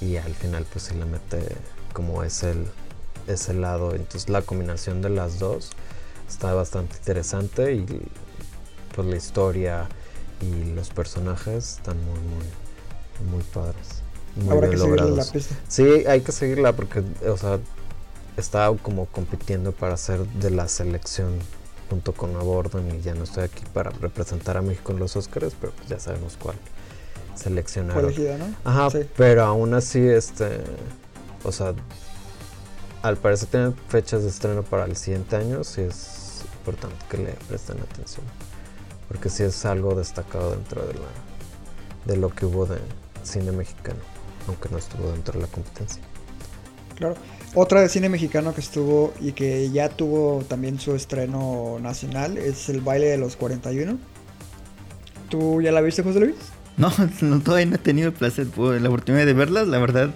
[0.00, 1.40] y al final pues sí le mete
[1.92, 2.66] como es el
[3.28, 5.70] ese lado entonces la combinación de las dos
[6.28, 7.86] está bastante interesante y
[8.94, 9.88] pues la historia
[10.40, 14.02] y los personajes están muy muy muy padres
[14.36, 15.16] muy Habrá bien que logrados.
[15.16, 15.54] la pista.
[15.68, 17.58] Sí, hay que seguirla porque, o sea,
[18.36, 21.38] estaba como compitiendo para ser de la selección
[21.90, 25.54] junto con Abordon y ya no estoy aquí para representar a México en los Oscars,
[25.60, 26.56] pero pues ya sabemos cuál
[27.34, 28.04] seleccionaron.
[28.04, 28.46] elegida, ¿no?
[28.64, 28.98] Ajá, Sí.
[29.16, 30.60] pero aún así, este,
[31.44, 31.74] o sea,
[33.02, 37.32] al parecer tienen fechas de estreno para el siguiente año, sí es importante que le
[37.48, 38.24] presten atención,
[39.08, 41.00] porque sí es algo destacado dentro de la
[42.04, 42.78] de lo que hubo de
[43.22, 44.00] cine mexicano,
[44.48, 46.02] aunque no estuvo dentro de la competencia.
[46.96, 47.14] Claro.
[47.54, 52.68] Otra de cine mexicano que estuvo y que ya tuvo también su estreno nacional es
[52.68, 53.98] El baile de los 41.
[55.28, 56.34] ¿Tú ya la viste, José Luis?
[56.76, 59.68] No, no, todavía no he tenido el placer, la oportunidad de verlas.
[59.68, 60.10] La verdad,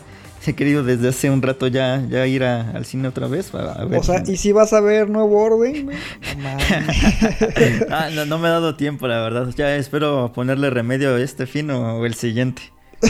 [0.46, 3.84] he querido desde hace un rato ya, ya ir a- al cine otra vez a
[3.84, 3.98] ver.
[3.98, 5.90] O sea, ¿y si vas a ver Nuevo Orden?
[7.90, 9.48] Ah, no, no me ha dado tiempo, la verdad.
[9.56, 12.62] Ya espero ponerle remedio a este fin o, o el siguiente.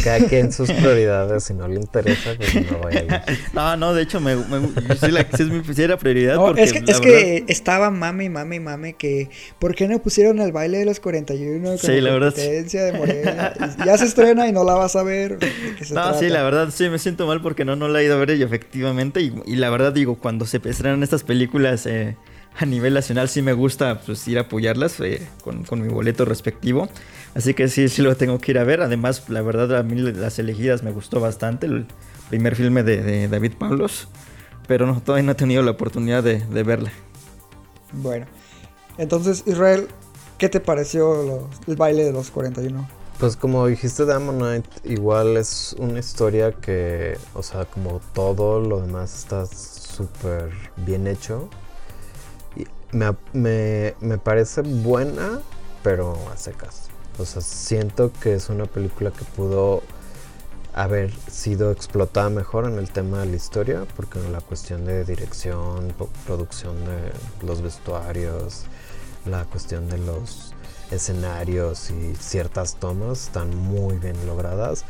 [0.02, 3.38] Cada quien sus prioridades, si no le interesa, pues no vaya a ir.
[3.52, 6.34] No, no, de hecho, me, me- sí, la- sí es mi sí era prioridad.
[6.36, 9.86] No, porque es que, la es verdad- que estaba mame, mame, mame que ¿por qué
[9.88, 12.40] no pusieron el baile de los 41 con Sí, la verdad, sí.
[12.42, 13.52] competencia de Morena?
[13.84, 15.38] Ya se estrena y no la vas a ver.
[15.38, 16.18] ¿de qué se No, trata?
[16.18, 18.30] sí, la verdad, sí, me siento mal porque no, no la he ido a ver
[18.30, 19.20] y efectivamente.
[19.20, 22.16] Y, y la verdad, digo, cuando se estrenan estas películas eh,
[22.58, 26.24] a nivel nacional, sí me gusta pues, ir a apoyarlas eh, con, con mi boleto
[26.24, 26.88] respectivo.
[27.36, 28.80] Así que sí, sí lo tengo que ir a ver.
[28.80, 31.66] Además, la verdad, a mí las elegidas me gustó bastante.
[31.66, 31.86] El
[32.30, 34.08] primer filme de, de David Pablos.
[34.66, 36.90] Pero no, todavía no he tenido la oportunidad de, de verla.
[37.92, 38.26] Bueno,
[38.98, 39.86] entonces, Israel,
[40.38, 42.88] ¿qué te pareció lo- el baile de los 41?
[43.20, 48.80] Pues como dijiste de Ammonite, igual es una historia que, o sea, como todo lo
[48.80, 51.48] demás está súper bien hecho.
[52.56, 55.40] Y me, me, me parece buena,
[55.82, 56.85] pero a secas.
[57.18, 59.82] O sea, siento que es una película que pudo
[60.74, 65.04] haber sido explotada mejor en el tema de la historia, porque en la cuestión de
[65.04, 65.94] dirección,
[66.26, 68.64] producción de los vestuarios,
[69.24, 70.52] la cuestión de los
[70.90, 74.84] escenarios y ciertas tomas están muy bien logradas,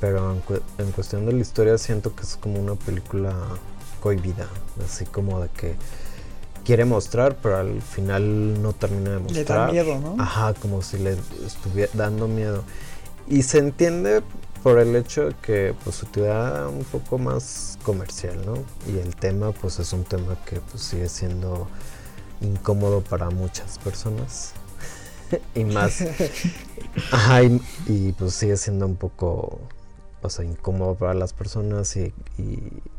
[0.00, 0.42] pero en,
[0.78, 3.34] en cuestión de la historia siento que es como una película
[4.00, 4.46] cohibida,
[4.84, 5.76] así como de que
[6.64, 9.72] quiere mostrar, pero al final no termina de Le da mostrar.
[9.72, 10.16] miedo, ¿no?
[10.22, 12.62] Ajá, como si le estuviera dando miedo.
[13.28, 14.22] Y se entiende
[14.62, 18.54] por el hecho de que pues su era un poco más comercial, ¿no?
[18.92, 21.66] Y el tema pues es un tema que pues sigue siendo
[22.40, 24.52] incómodo para muchas personas.
[25.54, 26.04] y más
[27.10, 29.58] Ajá, y, y, pues sigue siendo un poco,
[30.20, 32.58] o sea, incómodo para las personas y, y,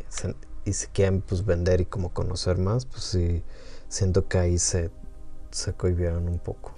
[0.10, 3.43] se- y si quieren pues vender y como conocer más, pues sí,
[3.89, 4.89] siento que ahí se,
[5.52, 6.73] se cohibieron un poco.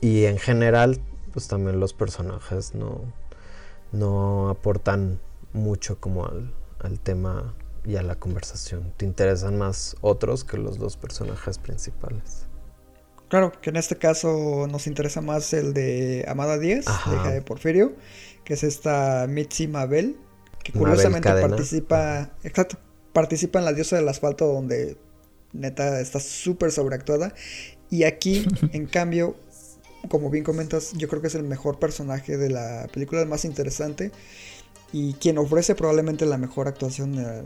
[0.00, 1.00] Y en general,
[1.32, 3.00] pues también los personajes no,
[3.92, 5.20] no aportan
[5.52, 8.92] mucho como al, al tema y a la conversación.
[8.96, 12.46] Te interesan más otros que los dos personajes principales.
[13.28, 17.10] Claro, que en este caso nos interesa más el de Amada Díaz, Ajá.
[17.10, 17.92] de hija de Porfirio,
[18.44, 20.16] que es esta Mitzi Mabel,
[20.62, 22.76] que curiosamente participa, exacto,
[23.12, 24.96] participa en La Diosa del Asfalto, donde
[25.52, 27.34] neta está súper sobreactuada.
[27.90, 29.36] Y aquí, en cambio,
[30.08, 33.44] como bien comentas, yo creo que es el mejor personaje de la película, el más
[33.44, 34.12] interesante,
[34.92, 37.42] y quien ofrece probablemente la mejor actuación de,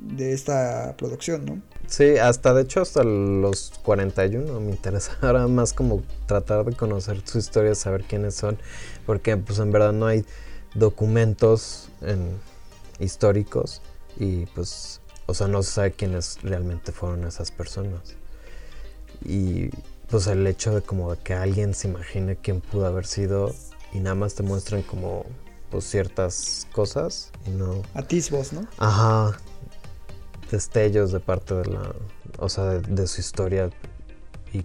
[0.00, 1.62] de esta producción, ¿no?
[1.86, 7.20] Sí, hasta de hecho hasta los 41 me interesa ahora más como tratar de conocer
[7.24, 8.58] su historia, saber quiénes son,
[9.06, 10.24] porque pues en verdad no hay
[10.74, 12.38] documentos en-
[12.98, 13.80] históricos
[14.18, 18.14] y pues, o sea, no se sabe quiénes realmente fueron esas personas.
[19.24, 19.70] Y
[20.10, 23.54] pues el hecho de como de que alguien se imagine quién pudo haber sido
[23.92, 25.26] y nada más te muestran como
[25.70, 27.82] pues ciertas cosas y no...
[27.94, 28.66] Atisbos, ¿no?
[28.78, 29.38] Ajá.
[30.50, 31.94] Destellos de parte de la.
[32.38, 33.68] O sea, de, de su historia.
[34.52, 34.64] Y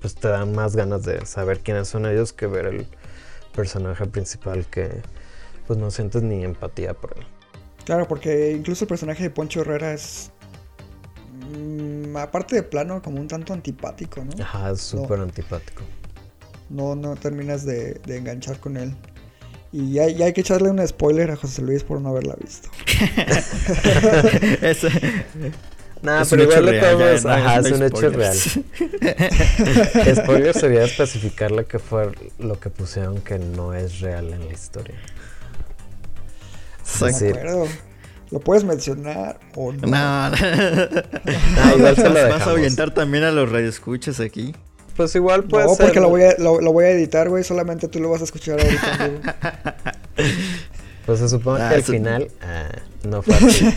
[0.00, 2.86] pues te dan más ganas de saber quiénes son ellos que ver el
[3.52, 5.02] personaje principal que
[5.68, 7.24] pues no sientes ni empatía por él.
[7.84, 10.32] Claro, porque incluso el personaje de Poncho Herrera es.
[11.56, 14.42] mm, aparte de plano, como un tanto antipático, ¿no?
[14.42, 15.82] Ajá, es súper antipático.
[16.70, 18.94] No, no terminas de, de enganchar con él.
[19.70, 22.68] Y ya, ya hay que echarle un spoiler a José Luis por no haberla visto.
[24.62, 24.88] Eso-
[26.00, 28.36] Nah, Es pero igual todos, ya, no, ajá, no es un hecho real.
[30.14, 34.94] Spoiler sería especificarle que fue lo que pusieron que no es real en la historia.
[37.00, 37.66] No decir, acuerdo.
[38.30, 39.86] ¿Lo puedes mencionar o no?
[39.86, 40.32] No, Ah,
[41.76, 44.54] igual se lo vas, a ahuyentar también a los radioescuchas aquí.
[44.96, 45.86] pues igual puede No, ser.
[45.86, 47.42] porque lo voy, a, lo, lo voy a editar, güey.
[47.44, 49.94] Solamente tú lo vas a escuchar ahorita.
[51.06, 52.68] Pues se supone Ah, que al final ah,
[53.04, 53.64] no fue así.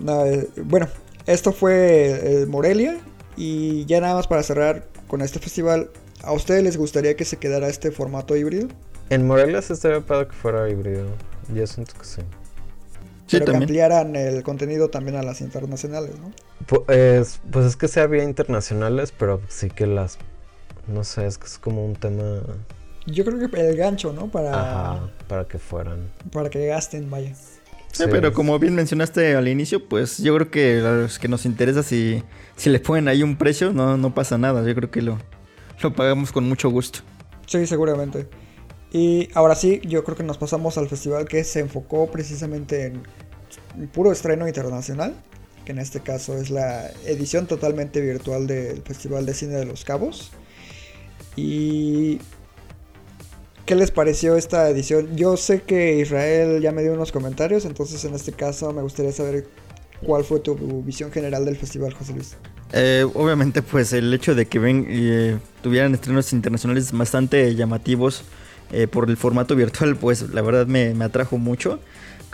[0.00, 0.88] No, eh, bueno,
[1.26, 2.98] esto fue eh, Morelia.
[3.36, 5.90] Y ya nada más para cerrar con este festival.
[6.22, 8.68] ¿A ustedes les gustaría que se quedara este formato híbrido?
[9.10, 11.06] En Morelia estaría padre que fuera híbrido.
[11.52, 12.22] Yo siento que sí.
[13.26, 13.62] Sí, pero que también.
[13.62, 16.32] ampliaran el contenido también a las internacionales, ¿no?
[16.66, 20.18] Pues, pues es que sí había internacionales, pero sí que las.
[20.86, 22.40] No sé, es que es como un tema.
[23.06, 24.30] Yo creo que el gancho, ¿no?
[24.30, 26.10] Para, Ajá, para que fueran.
[26.32, 27.34] para que gasten, vaya.
[27.92, 31.46] Sí, pero como bien mencionaste al inicio, pues yo creo que a los que nos
[31.46, 32.24] interesa si,
[32.56, 34.66] si le ponen ahí un precio, no, no pasa nada.
[34.66, 35.18] Yo creo que lo,
[35.80, 37.00] lo pagamos con mucho gusto.
[37.46, 38.26] Sí, seguramente.
[38.94, 42.92] Y ahora sí, yo creo que nos pasamos al festival que se enfocó precisamente
[43.76, 45.16] en puro estreno internacional,
[45.64, 49.84] que en este caso es la edición totalmente virtual del Festival de Cine de los
[49.84, 50.30] Cabos.
[51.34, 52.20] Y
[53.66, 55.16] ¿qué les pareció esta edición?
[55.16, 59.10] Yo sé que Israel ya me dio unos comentarios, entonces en este caso me gustaría
[59.10, 59.48] saber
[60.06, 60.54] cuál fue tu
[60.84, 62.36] visión general del festival, José Luis.
[62.72, 68.22] Eh, obviamente, pues el hecho de que ven, eh, tuvieran estrenos internacionales bastante llamativos
[68.72, 71.78] eh, por el formato virtual, pues la verdad me, me atrajo mucho.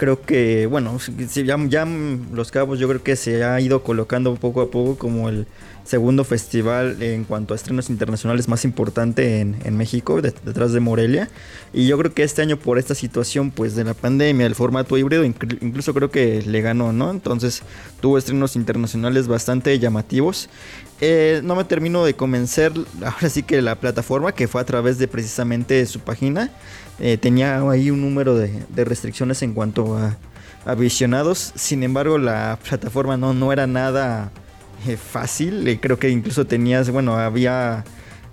[0.00, 0.96] Creo que, bueno,
[1.44, 1.84] ya, ya
[2.32, 5.46] Los Cabos yo creo que se ha ido colocando poco a poco como el
[5.84, 10.80] segundo festival en cuanto a estrenos internacionales más importante en, en México, de- detrás de
[10.80, 11.28] Morelia.
[11.74, 14.96] Y yo creo que este año por esta situación pues de la pandemia, el formato
[14.96, 17.10] híbrido, inclu- incluso creo que le ganó, ¿no?
[17.10, 17.62] Entonces
[18.00, 20.48] tuvo estrenos internacionales bastante llamativos.
[21.02, 22.72] Eh, no me termino de convencer,
[23.04, 26.50] ahora sí que la plataforma, que fue a través de precisamente su página,
[27.00, 30.16] eh, tenía ahí un número de, de restricciones en cuanto a,
[30.64, 31.52] a visionados.
[31.56, 34.30] Sin embargo, la plataforma no, no era nada
[34.86, 35.66] eh, fácil.
[35.66, 37.84] Eh, creo que incluso tenías, bueno, había...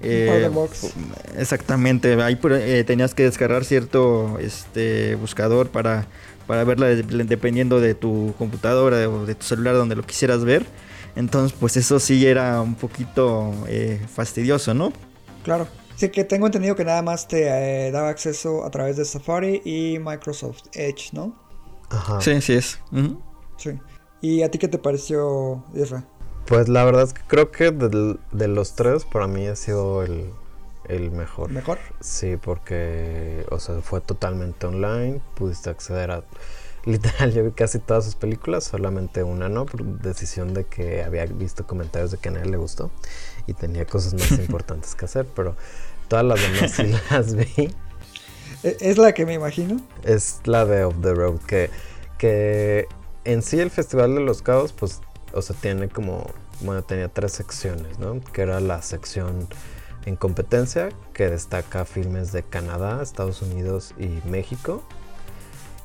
[0.02, 0.94] eh, box.
[1.38, 2.36] Exactamente, ahí
[2.86, 6.06] tenías que descargar cierto este buscador para,
[6.46, 10.66] para verla de- dependiendo de tu computadora o de tu celular donde lo quisieras ver.
[11.16, 13.52] Entonces, pues eso sí era un poquito
[14.14, 14.94] fastidioso, ¿no?
[15.44, 15.68] Claro.
[15.98, 19.64] Sí, que tengo entendido que nada más te eh, daba acceso a través de Safari
[19.66, 21.36] y Microsoft Edge, ¿no?
[21.90, 22.22] Ajá.
[22.22, 22.80] Sí, sí es.
[23.58, 23.80] Sí.
[24.22, 26.06] ¿Y a ti qué te pareció, Isra?
[26.46, 30.30] Pues la verdad es que creo que de, los tres para mí ha sido el,
[30.88, 31.50] el mejor.
[31.50, 31.80] ¿Mejor?
[32.00, 36.24] Sí, porque, o sea, fue totalmente online, pudiste acceder a...
[36.86, 41.26] Literal, yo vi casi todas sus películas, solamente una no, por decisión de que había
[41.26, 42.92] visto comentarios de que a nadie le gustó
[43.48, 45.56] y tenía cosas más importantes que hacer, pero
[46.08, 47.74] todas las demás sí las vi.
[48.64, 49.82] ¿E- ¿Es la que me imagino?
[50.04, 51.70] Es la de Off the Road, que,
[52.18, 52.88] que
[53.24, 55.02] en sí el Festival de los Cabos, pues,
[55.34, 56.30] o sea, tiene como,
[56.62, 58.22] bueno, tenía tres secciones, ¿no?
[58.34, 59.48] Que era la sección
[60.06, 64.84] en competencia, que destaca filmes de Canadá, Estados Unidos y México.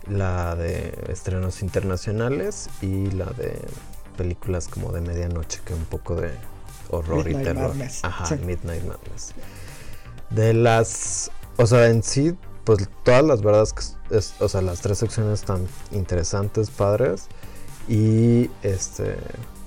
[0.09, 3.57] La de estrenos internacionales y la de
[4.17, 6.33] películas como de medianoche, que un poco de
[6.93, 7.69] horror Midnight y terror.
[7.71, 8.35] Madness, Ajá, sí.
[8.37, 9.33] Midnight Madness.
[10.31, 14.81] De las, o sea, en sí, pues todas las verdades que, es- o sea, las
[14.81, 17.27] tres secciones están interesantes, padres.
[17.89, 19.17] Y este,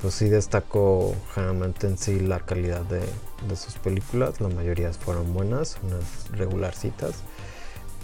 [0.01, 3.01] pues sí destaco generalmente en sí la calidad de,
[3.47, 4.39] de sus películas.
[4.39, 7.15] La mayoría fueron buenas, unas regularcitas.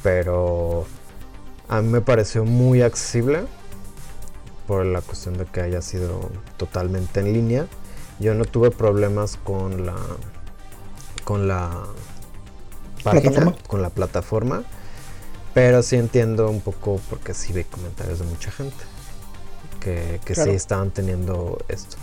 [0.03, 0.85] Pero
[1.69, 3.45] a mí me pareció muy accesible
[4.67, 7.67] por la cuestión de que haya sido totalmente en línea.
[8.21, 9.97] Yo no tuve problemas con la
[11.23, 11.69] con la
[13.03, 13.55] página, ¿Plataforma?
[13.67, 14.63] con la plataforma,
[15.53, 18.83] pero sí entiendo un poco porque sí vi comentarios de mucha gente
[19.79, 20.51] que, que Claro.
[20.51, 21.97] sí estaban teniendo esto.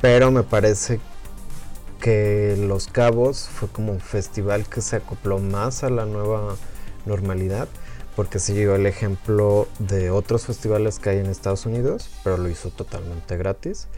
[0.00, 1.00] Pero me parece
[2.00, 6.56] que Los Cabos fue como un festival que se acopló más a la nueva
[7.06, 7.68] normalidad,
[8.16, 12.70] porque siguió el ejemplo de otros festivales que hay en Estados Unidos, pero lo hizo
[12.70, 13.88] totalmente gratis.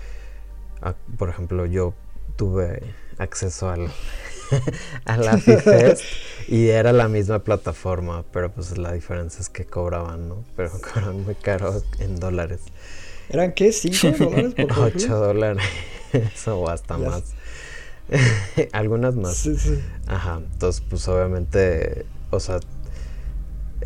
[0.87, 1.95] Ah, Por ejemplo, yo
[2.37, 2.81] tuve
[3.19, 3.91] acceso al
[5.05, 6.05] a la FIFEST
[6.47, 10.45] y era la misma plataforma, pero pues la diferencia es que cobraban, ¿no?
[10.55, 12.61] Pero cobraban muy caro en dólares.
[13.29, 13.71] ¿Eran qué?
[13.71, 14.87] ¿5 dólares por película?
[14.95, 15.65] 8 dólares,
[16.13, 17.25] eso o hasta más.
[18.71, 19.37] Algunas más.
[19.37, 19.81] Sí, sí.
[20.07, 22.61] Ajá, entonces pues obviamente, o sea,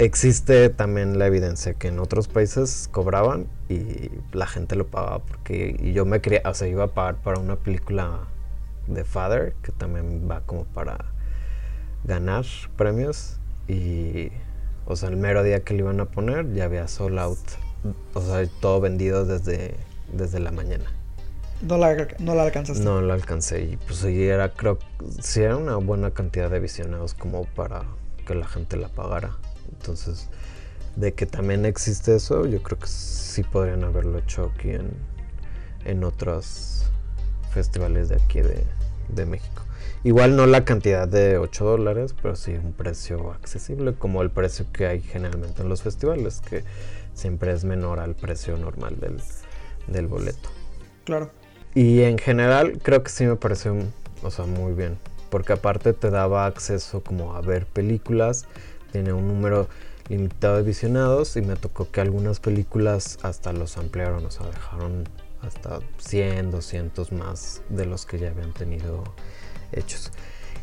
[0.05, 5.77] existe también la evidencia que en otros países cobraban y la gente lo pagaba porque
[5.79, 8.21] y yo me quería, o sea, iba a pagar para una película
[8.87, 11.05] de Father que también va como para
[12.05, 12.47] ganar
[12.77, 13.39] premios
[13.69, 14.31] y
[14.87, 17.39] o sea, el mero día que le iban a poner ya había sold out,
[18.15, 19.75] o sea, todo vendido desde
[20.11, 20.91] desde la mañana.
[21.61, 22.83] No la, no la alcanzaste.
[22.83, 24.79] No la alcancé y pues sí era creo
[25.21, 27.83] sí era una buena cantidad de visionados como para
[28.27, 29.37] que la gente la pagara.
[29.73, 30.29] Entonces,
[30.97, 34.91] de que también existe eso, yo creo que sí podrían haberlo hecho aquí en,
[35.85, 36.91] en otros
[37.53, 38.65] festivales de aquí de,
[39.09, 39.63] de México.
[40.03, 44.67] Igual no la cantidad de 8 dólares, pero sí un precio accesible, como el precio
[44.73, 46.65] que hay generalmente en los festivales, que
[47.13, 49.21] siempre es menor al precio normal del,
[49.89, 50.49] del boleto.
[51.05, 51.31] Claro.
[51.75, 53.77] Y en general creo que sí me pareció,
[54.23, 54.97] o sea, muy bien,
[55.29, 58.47] porque aparte te daba acceso como a ver películas,
[58.93, 59.69] tiene un número
[60.09, 65.05] limitado de visionados y me tocó que algunas películas hasta los ampliaron, o sea, dejaron
[65.43, 69.05] hasta 100, 200 más de los que ya habían tenido
[69.73, 70.13] hechos.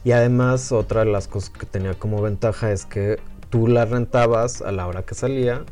[0.03, 3.19] Y además otra de las cosas que tenía como ventaja es que
[3.49, 5.63] tú la rentabas a la hora que salía,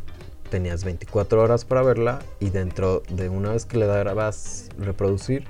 [0.49, 5.45] tenías 24 horas para verla y dentro de una vez que le dabas reproducir,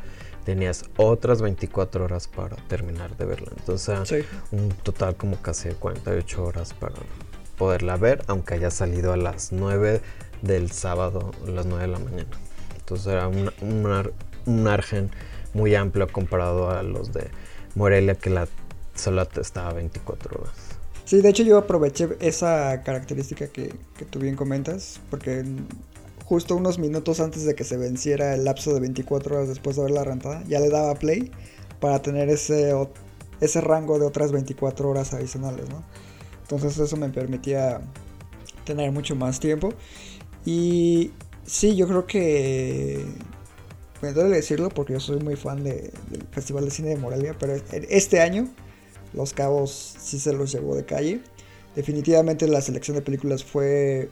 [0.46, 3.52] tenías otras 24 horas para terminar de verla.
[3.58, 6.96] Entonces, un total como casi de 48 horas para
[7.58, 10.02] poderla ver, aunque haya salido a las 9
[10.41, 12.30] del sábado, a las 9 de la mañana.
[12.78, 13.52] Entonces era un,
[14.46, 15.10] un, argen
[15.54, 17.30] muy amplio comparado a los de
[17.74, 18.48] Morelia, que la
[18.93, 20.54] solo estaba 24 horas.
[21.06, 25.43] Sí, de hecho yo aproveché esa característica que, que tú bien comentas, porque
[26.26, 29.84] justo unos minutos antes de que se venciera el lapso de 24 horas después de
[29.84, 31.32] haberla rentada, ya le daba play
[31.80, 32.74] para tener ese,
[33.40, 35.66] ese rango de otras 24 horas adicionales.
[36.42, 37.82] Entonces eso me permitía
[38.66, 39.74] tener mucho más tiempo.
[40.46, 41.12] Y
[41.46, 43.06] sí, yo creo que...
[44.02, 45.92] Me duele decirlo porque yo soy muy fan del
[46.32, 48.48] Festival de Cine de Morelia, pero este año
[49.14, 51.22] Los Cabos sí se los llevó de calle.
[51.76, 54.10] Definitivamente la selección de películas fue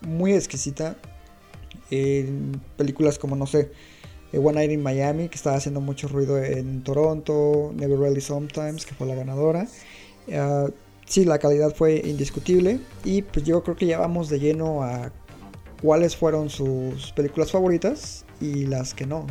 [0.00, 0.96] muy exquisita
[1.90, 3.70] en películas como, no sé,
[4.32, 8.84] eh, One Night in Miami, que estaba haciendo mucho ruido en Toronto, Never Really Sometimes,
[8.84, 9.66] que fue la ganadora.
[10.26, 10.70] Uh,
[11.06, 15.10] sí, la calidad fue indiscutible y pues yo creo que ya vamos de lleno a
[15.82, 19.26] cuáles fueron sus películas favoritas y las que no.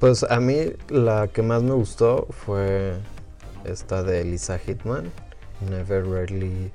[0.00, 0.56] Pues a mí
[0.88, 2.94] la que más me gustó fue
[3.64, 5.12] esta de Lisa Hitman,
[5.70, 6.72] Never Really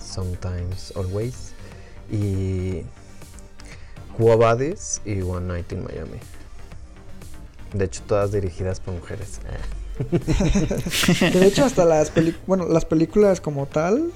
[0.00, 1.52] Sometimes Always.
[2.10, 2.82] Y
[4.16, 4.38] Quo
[5.04, 6.18] y One Night in Miami.
[7.72, 9.40] De hecho, todas dirigidas por mujeres.
[11.20, 12.12] de hecho, hasta las,
[12.46, 14.10] bueno, las películas como tal,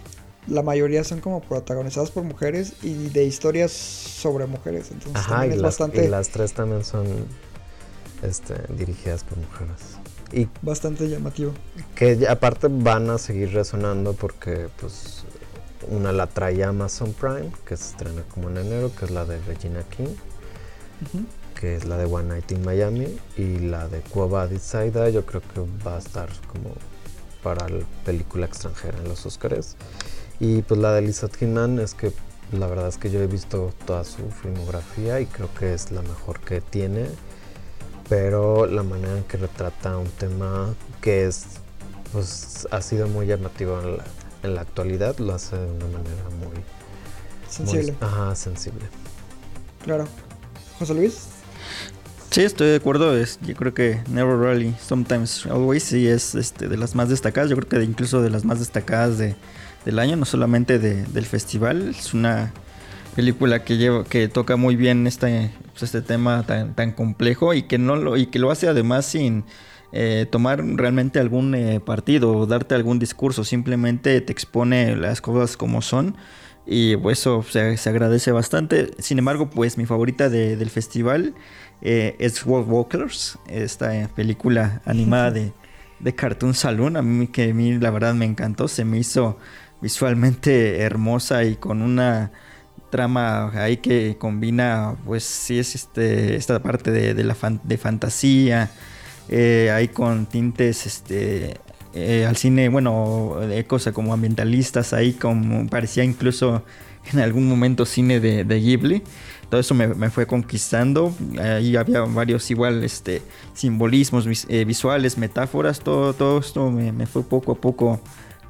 [0.46, 4.90] la mayoría son como protagonizadas por mujeres y de historias sobre mujeres.
[4.90, 7.06] Entonces, Ajá, y, las, y las tres también son
[8.22, 9.98] este, dirigidas por mujeres.
[10.32, 11.52] Y bastante llamativo.
[11.94, 15.24] Que aparte van a seguir resonando porque pues
[15.88, 19.40] una la trae Amazon Prime, que se estrena como en enero, que es la de
[19.42, 20.14] Regina King,
[21.58, 25.40] que es la de One Night in Miami, y la de Cuba Saida, yo creo
[25.40, 26.74] que va a estar como
[27.42, 29.76] para la película extranjera en los Oscars.
[30.38, 32.12] Y pues la de Lisa Kidman es que
[32.52, 36.02] la verdad es que yo he visto toda su filmografía y creo que es la
[36.02, 37.06] mejor que tiene,
[38.08, 41.44] pero la manera en que retrata un tema que es
[42.12, 44.04] pues ha sido muy llamativo en la,
[44.42, 46.62] en la actualidad lo hace de una manera muy
[47.48, 47.94] sensible.
[48.00, 48.84] ajá, sensible.
[49.84, 50.06] Claro.
[50.78, 51.28] José Luis.
[52.30, 53.16] Sí, estoy de acuerdo.
[53.16, 57.50] Es, yo creo que Never Really, Sometimes Always, sí es este, de las más destacadas.
[57.50, 59.34] Yo creo que incluso de las más destacadas de,
[59.84, 61.88] del año, no solamente del festival.
[61.88, 62.52] Es una
[63.16, 67.64] película que lleva, que toca muy bien este, pues, este tema tan, tan complejo y
[67.64, 69.44] que no lo, y que lo hace además sin
[69.92, 75.56] eh, tomar realmente algún eh, partido o darte algún discurso, simplemente te expone las cosas
[75.56, 76.16] como son
[76.64, 78.92] y pues eso se, agradece bastante.
[78.98, 81.34] Sin embargo, pues mi favorita del festival
[81.82, 85.52] eh, es World Walkers, esta película animada de,
[85.98, 89.38] de Cartoon Saloon, a mí que a mí la verdad me encantó, se me hizo
[89.80, 92.30] visualmente hermosa y con una
[92.90, 98.68] trama ahí que combina pues sí es este esta parte de, de la de fantasía
[99.30, 101.56] eh, ahí con tintes este
[101.92, 106.62] eh, al cine, bueno, de cosas como ambientalistas, ahí como parecía incluso
[107.12, 109.02] en algún momento cine de, Ghibli.
[109.48, 111.12] Todo eso me, fue conquistando.
[111.40, 113.22] Ahí había varios igual este,
[113.54, 118.00] simbolismos eh, visuales, metáforas, todo, todo esto me, fue poco a poco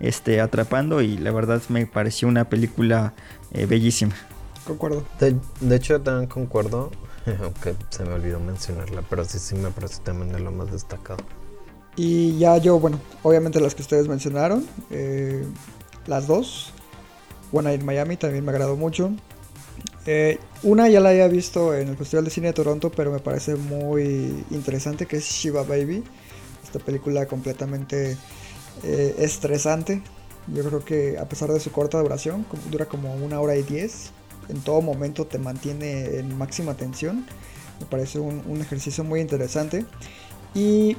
[0.00, 3.14] este, atrapando y la verdad me pareció una película
[3.52, 4.14] eh, bellísima.
[4.66, 5.04] Concuerdo.
[5.18, 6.90] De, de hecho, también concuerdo,
[7.42, 11.22] aunque se me olvidó mencionarla, pero sí, sí me parece también de lo más destacado.
[11.96, 15.44] Y ya yo, bueno, obviamente las que ustedes mencionaron, eh,
[16.06, 16.72] las dos.
[17.52, 19.10] One in Miami también me agradó mucho.
[20.06, 23.18] Eh, una ya la había visto en el Festival de Cine de Toronto, pero me
[23.18, 26.04] parece muy interesante, que es Shiva Baby.
[26.62, 28.16] Esta película completamente
[28.82, 30.02] eh, estresante.
[30.46, 34.10] Yo creo que a pesar de su corta duración, dura como una hora y diez,
[34.50, 37.26] en todo momento te mantiene en máxima tensión.
[37.78, 39.86] Me parece un, ejercicio muy interesante.
[40.54, 40.96] Y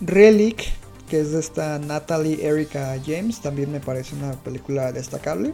[0.00, 0.64] Relic,
[1.08, 5.52] que es de esta Natalie Erika James, también me parece una película destacable.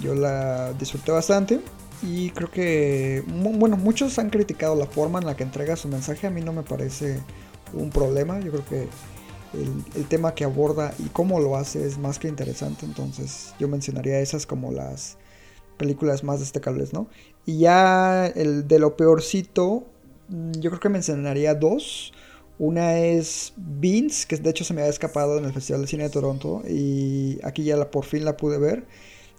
[0.00, 1.60] Yo la disfruté bastante
[2.02, 6.26] y creo que, bueno, muchos han criticado la forma en la que entrega su mensaje.
[6.26, 7.20] A mí no me parece
[7.74, 8.40] un problema.
[8.40, 8.88] Yo creo que
[9.54, 12.86] el, el tema que aborda y cómo lo hace es más que interesante.
[12.86, 15.18] Entonces yo mencionaría esas como las
[15.76, 17.08] películas más destacables, ¿no?
[17.44, 19.84] Y ya el de lo peorcito,
[20.28, 22.12] mm, yo creo que mencionaría dos.
[22.58, 26.04] Una es Beans, que de hecho se me había escapado en el Festival de Cine
[26.04, 28.86] de Toronto y aquí ya la, por fin la pude ver.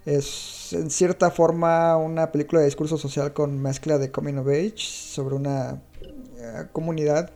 [0.06, 4.78] Es en cierta forma una película de discurso social con mezcla de coming of age
[4.78, 5.82] sobre una
[6.38, 7.32] eh, comunidad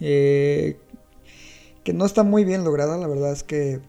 [0.00, 0.78] eh,
[1.82, 2.98] que no está muy bien lograda.
[2.98, 3.80] La verdad es que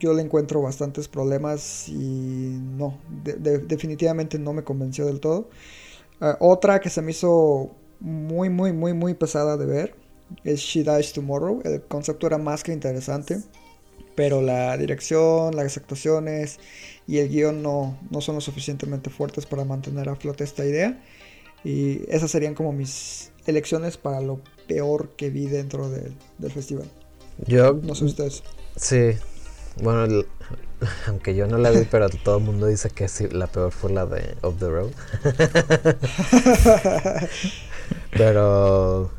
[0.00, 5.48] yo le encuentro bastantes problemas y no, de- de- definitivamente no me convenció del todo.
[6.20, 9.96] Ah, otra que se me hizo muy, muy, muy, muy pesada de ver
[10.44, 11.62] es She Dies Tomorrow.
[11.64, 13.42] El concepto era más que interesante,
[14.14, 16.60] pero la dirección, las actuaciones
[17.06, 21.02] y el guion no, no son lo suficientemente fuertes para mantener a flote esta idea.
[21.64, 26.90] Y esas serían como mis elecciones para lo peor que vi dentro del, del festival.
[27.46, 28.42] Yo, No sé ustedes.
[28.76, 29.16] sí,
[29.76, 30.24] bueno,
[31.08, 34.06] aunque yo no la vi, pero todo el mundo dice que la peor fue la
[34.06, 34.90] de Off the Road.
[38.12, 39.10] pero,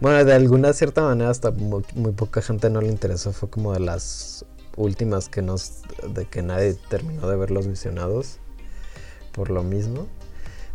[0.00, 3.32] bueno, de alguna cierta manera hasta muy, muy poca gente no le interesó.
[3.32, 4.44] Fue como de las
[4.76, 8.38] últimas que nos, de que nadie terminó de ver los visionados
[9.32, 10.06] por lo mismo.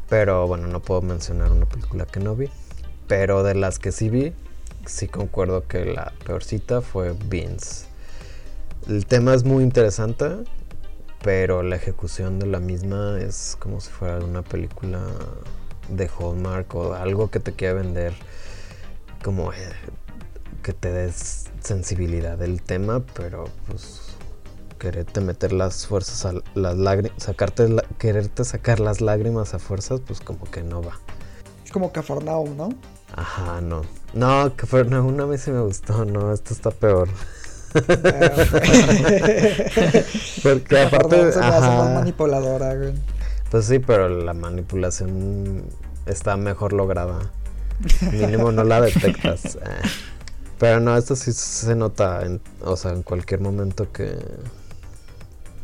[0.10, 2.50] Pero bueno, no puedo mencionar una película que no vi.
[3.08, 4.34] Pero de las que sí vi,
[4.86, 7.87] sí concuerdo que la peorcita fue Beans.
[8.88, 10.30] El tema es muy interesante,
[11.22, 15.02] pero la ejecución de la misma es como si fuera una película
[15.90, 18.14] de Hallmark o algo que te quiera vender
[19.24, 19.58] como eh,
[20.64, 24.02] que te des sensibilidad del tema, pero pues
[24.80, 30.02] quererte meter las fuerzas a las lágrimas, sacarte la- quererte sacar las lágrimas a fuerzas,
[30.06, 31.00] pues como que no va.
[31.66, 32.70] Es como Cafarnaum, ¿no?
[33.16, 33.82] Ajá, no.
[34.14, 34.52] No,
[34.90, 37.10] no, una vez sí me gustó, no, esto está peor.
[40.44, 42.94] Porque aparte, se me hace más ajá, manipuladora, güey.
[43.52, 45.64] pues sí, pero la manipulación
[46.06, 47.32] está mejor lograda.
[48.12, 49.58] Mínimo no la detectas.
[49.68, 49.88] Eh.
[50.60, 54.18] Pero no, esto sí se nota, en, o sea, en cualquier momento que,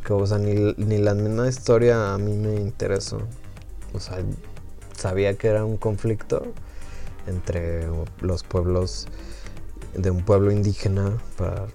[0.06, 3.20] que o sea, ni, ni la misma historia a mí me interesó.
[3.94, 4.20] O sea,
[4.96, 6.44] sabía que era un conflicto
[7.26, 7.88] entre
[8.22, 9.08] los pueblos
[9.96, 11.66] de un pueblo indígena para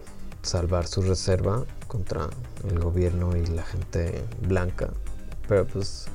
[0.49, 2.29] salvar su reserva contra
[2.69, 4.91] el gobierno y la gente blanca.
[5.47, 6.07] Pero pues,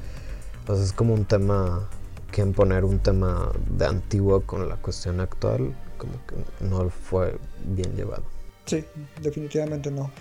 [0.66, 1.88] sea, es como un tema,
[2.32, 7.96] quieren poner un tema de antiguo con la cuestión actual, como que no fue bien
[7.96, 8.24] llevado.
[8.66, 8.84] Sí,
[9.22, 10.12] definitivamente no.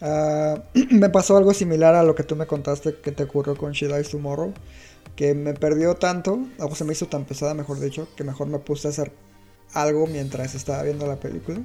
[0.00, 3.72] Ah, me pasó algo similar a lo que tú me contaste que te ocurrió con
[3.72, 4.52] She Dies Tomorrow.
[5.16, 8.58] Que me perdió tanto, o se me hizo tan pesada, mejor dicho, que mejor me
[8.58, 9.12] puse a hacer
[9.72, 11.60] algo mientras estaba viendo la película.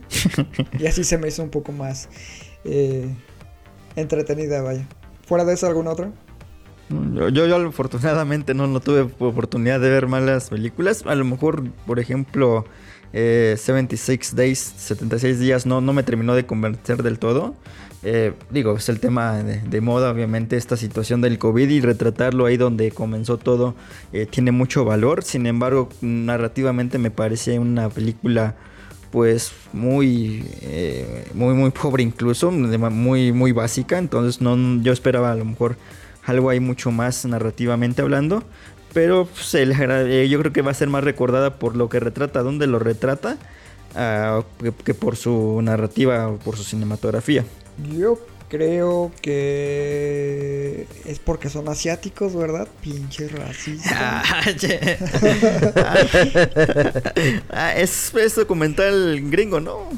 [0.80, 2.10] y así se me hizo un poco más
[2.64, 3.08] eh,
[3.96, 4.88] entretenida, vaya.
[5.26, 6.12] Fuera de eso, ¿alguna otra?
[6.90, 11.04] Yo, yo, yo, afortunadamente no, no tuve oportunidad de ver malas películas.
[11.06, 12.66] A lo mejor, por ejemplo,
[13.14, 17.56] eh, 76 Days, 76 días, no, no me terminó de convencer del todo.
[18.04, 22.56] Eh, digo, es el tema de, moda, obviamente, esta situación del COVID y retratarlo ahí
[22.56, 23.76] donde comenzó todo
[24.14, 25.24] eh, tiene mucho valor.
[25.24, 28.56] Sin embargo, narrativamente me parece una película
[29.12, 35.36] pues muy eh, muy muy pobre incluso muy muy básica entonces no yo esperaba a
[35.36, 35.78] lo mejor
[36.26, 38.44] algo ahí mucho más narrativamente hablando
[38.98, 42.42] pero pues, el, yo creo que va a ser más recordada por lo que retrata
[42.42, 43.38] dónde lo retrata
[43.94, 47.46] uh, que, que por su narrativa o por su cinematografía
[47.96, 48.18] yo
[48.50, 52.68] creo que es porque son asiáticos, ¿verdad?
[52.82, 54.24] Pinche racista.
[57.52, 59.90] ah, es, es documental gringo, ¿no?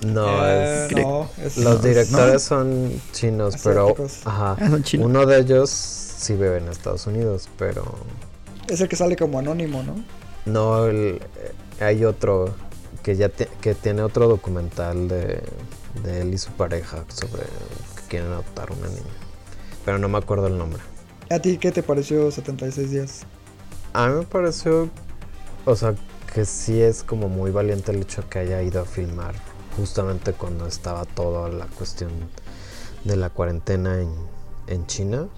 [0.00, 2.38] No, Eh, es, no, es- los directores no.
[2.40, 5.06] son chinos, pero ajá, Ah, son chinos.
[5.06, 7.84] uno de ellos sí vive en Estados Unidos, pero
[8.68, 9.94] Es el que sale como anónimo, ¿no?
[10.46, 11.52] no el- eh,
[11.84, 12.54] hay otro
[13.02, 15.42] que ya te- que tiene otro documental de,
[16.02, 19.14] de él y su pareja sobre que quieren adoptar una niña,
[19.84, 20.82] pero no me acuerdo el nombre.
[21.30, 23.20] ¿A ti qué te pareció 76 días?
[23.92, 24.88] A mí me pareció,
[25.64, 25.94] o sea,
[26.34, 29.34] que sí es como muy valiente el hecho que haya ido a filmar
[29.76, 32.10] justamente cuando estaba toda la cuestión
[33.04, 34.12] de la cuarentena en,
[34.66, 35.28] en China.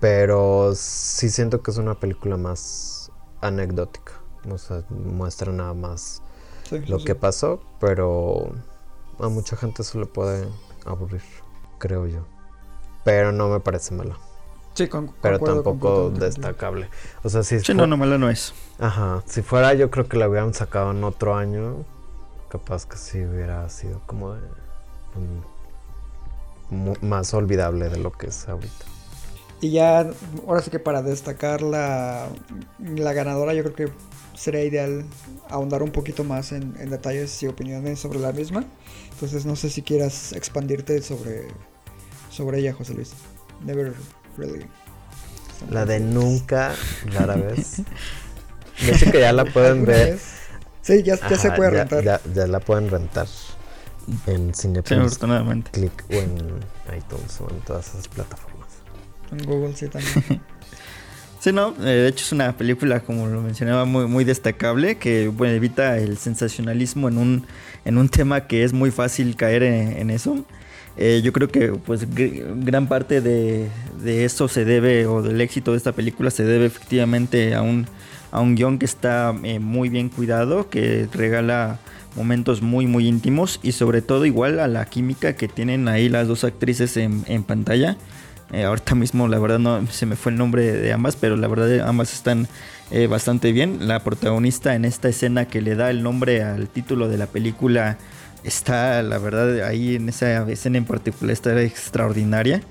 [0.00, 4.12] Pero sí siento que es una película más anecdótica.
[4.50, 6.22] O sea, muestra nada más
[6.68, 8.52] Sí, lo sí, que pasó, pero
[9.18, 10.46] a mucha gente se le puede
[10.86, 11.22] aburrir,
[11.78, 12.20] creo yo.
[13.04, 14.16] Pero no me parece mala.
[14.74, 16.88] Sí, con- Pero tampoco destacable.
[17.24, 18.52] O sea, si Sí, no, no, mala no es.
[18.78, 21.84] Ajá, si fuera yo creo que la hubieran sacado en otro año,
[22.48, 24.40] capaz que sí hubiera sido como de,
[26.70, 28.84] mu- más olvidable de lo que es ahorita.
[29.60, 30.10] Y ya,
[30.46, 32.28] ahora sí que para destacar la,
[32.78, 33.92] la ganadora, yo creo que
[34.34, 35.04] sería ideal
[35.50, 38.64] ahondar un poquito más en, en detalles y opiniones sobre la misma.
[39.12, 41.48] Entonces, no sé si quieras expandirte sobre,
[42.30, 43.12] sobre ella, José Luis.
[43.64, 43.94] Never
[44.36, 44.64] really.
[45.70, 46.72] La de nunca,
[47.06, 47.78] rara vez.
[48.86, 50.12] De hecho que ya la pueden ¿Alguna ver.
[50.12, 50.22] vez?
[50.82, 52.04] Sí, ya, ya se puede ya- rentar.
[52.04, 53.26] Ya, ya la pueden rentar
[54.28, 55.70] en Sí, Cinepolis afortunadamente.
[55.72, 56.60] Click o en
[56.96, 58.68] iTunes o en todas esas plataformas.
[59.32, 60.40] En Google sí también.
[61.40, 65.28] Sí, no, eh, de hecho es una película, como lo mencionaba, muy, muy destacable, que
[65.28, 67.44] bueno, evita el sensacionalismo en un,
[67.84, 70.44] en un tema que es muy fácil caer en, en eso.
[70.96, 73.68] Eh, yo creo que pues gr- gran parte de,
[74.02, 77.86] de eso se debe, o del éxito de esta película se debe efectivamente a un,
[78.32, 81.78] a un guion que está eh, muy bien cuidado, que regala
[82.16, 86.26] momentos muy muy íntimos y sobre todo igual a la química que tienen ahí las
[86.26, 87.96] dos actrices en, en pantalla.
[88.52, 91.48] Eh, ahorita mismo la verdad no se me fue el nombre de ambas, pero la
[91.48, 92.48] verdad ambas están
[92.90, 93.86] eh, bastante bien.
[93.88, 97.98] La protagonista en esta escena que le da el nombre al título de la película
[98.44, 102.62] está, la verdad, ahí en esa escena en particular está extraordinaria.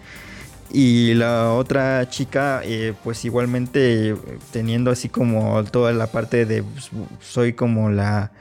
[0.72, 4.16] Y la otra chica, eh, pues igualmente eh,
[4.52, 6.90] teniendo así como toda la parte de pues,
[7.22, 8.32] soy como la...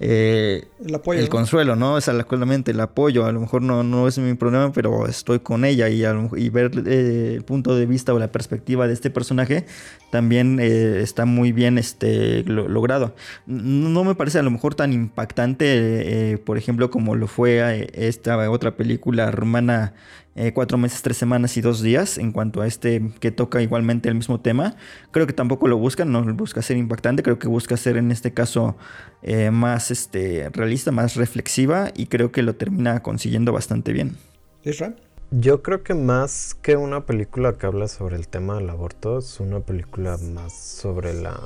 [0.00, 1.18] eh, El apoyo.
[1.20, 1.30] el ¿no?
[1.30, 1.98] consuelo, ¿no?
[1.98, 3.26] Es solamente el apoyo.
[3.26, 6.30] A lo mejor no, no es mi problema, pero estoy con ella y, a lo
[6.36, 9.66] y ver eh, el punto de vista o la perspectiva de este personaje
[10.10, 13.14] también eh, está muy bien este, lo- logrado.
[13.46, 18.76] No, me parece a lo mejor tan impactante, por ejemplo, como lo fue esta otra
[18.76, 19.92] película rumana.
[20.36, 24.08] Eh, cuatro meses, tres semanas y dos días en cuanto a este que toca igualmente
[24.08, 24.76] el mismo tema.
[25.10, 28.32] Creo que tampoco lo busca, no busca ser impactante, creo que busca ser en este
[28.32, 28.76] caso
[29.22, 34.16] eh, más este, realista, más reflexiva y creo que lo termina consiguiendo bastante bien.
[34.62, 34.94] Isra.
[35.32, 39.38] Yo creo que más que una película que habla sobre el tema del aborto, es
[39.38, 41.38] una película más sobre la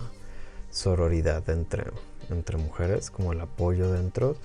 [0.70, 1.84] sororidad entre,
[2.30, 4.36] entre mujeres, como el apoyo dentro,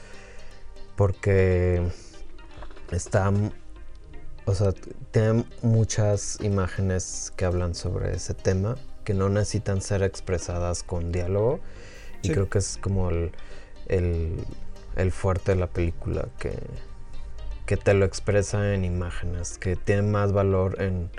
[0.98, 1.82] porque
[2.92, 3.32] está,
[4.50, 4.74] o sea,
[5.12, 11.60] tiene muchas imágenes que hablan sobre ese tema, que no necesitan ser expresadas con diálogo,
[12.22, 13.32] y creo que es como el,
[13.88, 14.36] el,
[14.96, 16.54] el fuerte de la película, que,
[17.66, 21.10] que te lo expresa en imágenes, que tiene más valor en,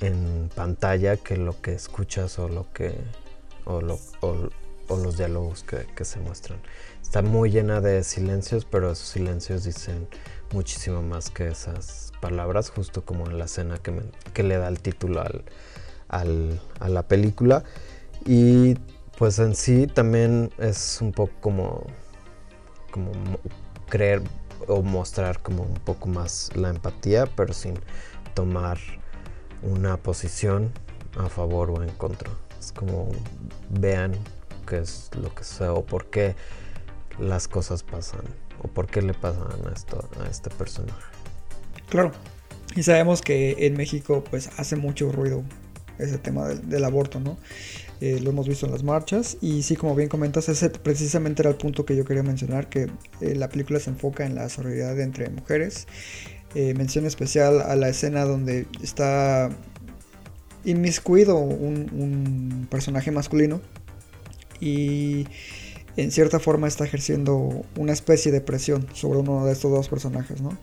[0.00, 2.94] en pantalla que lo que escuchas o lo que
[3.66, 4.48] o, lo- o-
[4.88, 6.58] o los diálogos que, que se muestran.
[7.00, 10.06] Está muy llena de silencios, pero esos silencios dicen
[10.52, 13.92] muchísimo más que esas palabras, justo como en la escena que,
[14.32, 15.44] que le da el título al,
[16.08, 17.64] al- a la película.
[18.24, 18.76] Y
[19.18, 21.86] pues en sí también es un poco como,
[22.90, 23.38] como mo-
[23.90, 24.22] creer
[24.68, 27.74] o mostrar como un poco más la empatía, pero sin
[28.32, 28.78] tomar
[29.62, 30.72] una posición
[31.18, 32.30] a favor o en contra.
[32.58, 33.08] Es como
[33.68, 34.12] vean
[34.66, 36.34] qué es lo que sea o por qué
[37.18, 38.24] las cosas pasan
[38.62, 41.13] o por qué le pasan esto, a este personaje.
[41.88, 42.12] Claro.
[42.76, 45.44] Y sabemos que en México pues hace mucho ruido
[45.98, 47.38] ese tema del, aborto, ¿no?
[48.00, 51.50] Eh, lo hemos visto en las marchas y sí, como bien comentas, ese precisamente era
[51.50, 55.00] el punto que yo quería mencionar, que eh, la película se enfoca en la solidaridad
[55.00, 55.86] entre mujeres.
[56.56, 59.50] Eh, mención especial a la escena donde está
[60.64, 63.60] inmiscuido un personaje masculino
[64.60, 65.26] y
[65.96, 70.40] en cierta forma está ejerciendo una especie de presión sobre uno de estos dos personajes,
[70.40, 70.56] ¿no?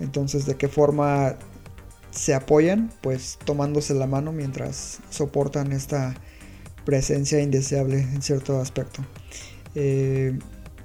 [0.00, 1.36] Entonces, ¿de qué forma
[2.10, 2.90] se apoyan?
[3.02, 6.14] Pues tomándose la mano mientras soportan esta
[6.84, 9.04] presencia indeseable en cierto aspecto.
[9.74, 10.38] Eh,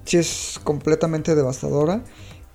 [0.05, 2.03] sí es completamente devastadora.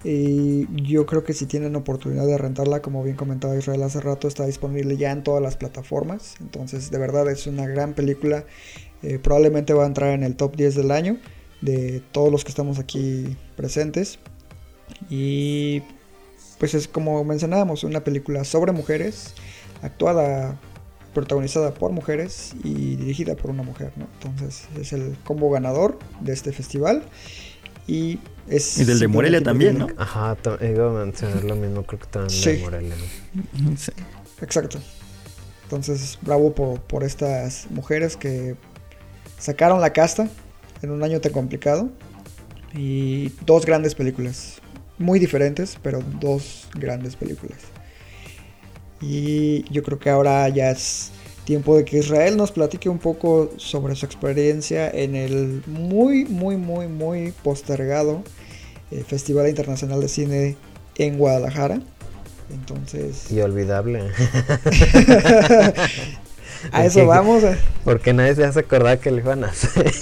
[0.07, 4.29] Y yo creo que si tienen oportunidad de rentarla, como bien comentaba Israel hace rato,
[4.29, 6.35] está disponible ya en todas las plataformas.
[6.41, 8.45] Entonces, de verdad es una gran película.
[9.03, 11.19] Eh, probablemente va a entrar en el top 10 del año
[11.63, 14.19] de todos los que estamos aquí presentes.
[15.09, 15.83] Y
[16.59, 19.35] pues es como mencionábamos, una película sobre mujeres,
[19.83, 20.59] actuada,
[21.15, 23.93] protagonizada por mujeres y dirigida por una mujer.
[23.97, 24.07] ¿no?
[24.15, 27.05] Entonces es el combo ganador de este festival.
[27.87, 29.89] Y es Y del de Morelia también, ¿no?
[29.99, 32.59] Ajá, iba a mencionar lo mismo, creo que también de.
[32.63, 32.95] Morelia.
[33.77, 33.93] Sí.
[34.41, 34.79] Exacto.
[35.65, 38.57] Entonces, bravo por, por estas mujeres que
[39.39, 40.29] sacaron la casta
[40.83, 41.91] en un año tan complicado.
[42.75, 44.61] Y dos grandes películas.
[44.99, 47.59] Muy diferentes, pero dos grandes películas.
[49.01, 51.11] Y yo creo que ahora ya es
[51.45, 56.57] tiempo de que Israel nos platique un poco sobre su experiencia en el muy, muy,
[56.57, 58.23] muy, muy postergado
[58.91, 60.57] eh, Festival Internacional de Cine
[60.97, 61.81] en Guadalajara.
[62.51, 64.01] Entonces, Y olvidable.
[66.73, 67.43] a eso vamos.
[67.43, 67.59] eh.
[67.85, 69.93] Porque nadie se hace acordar que le iban a hacer.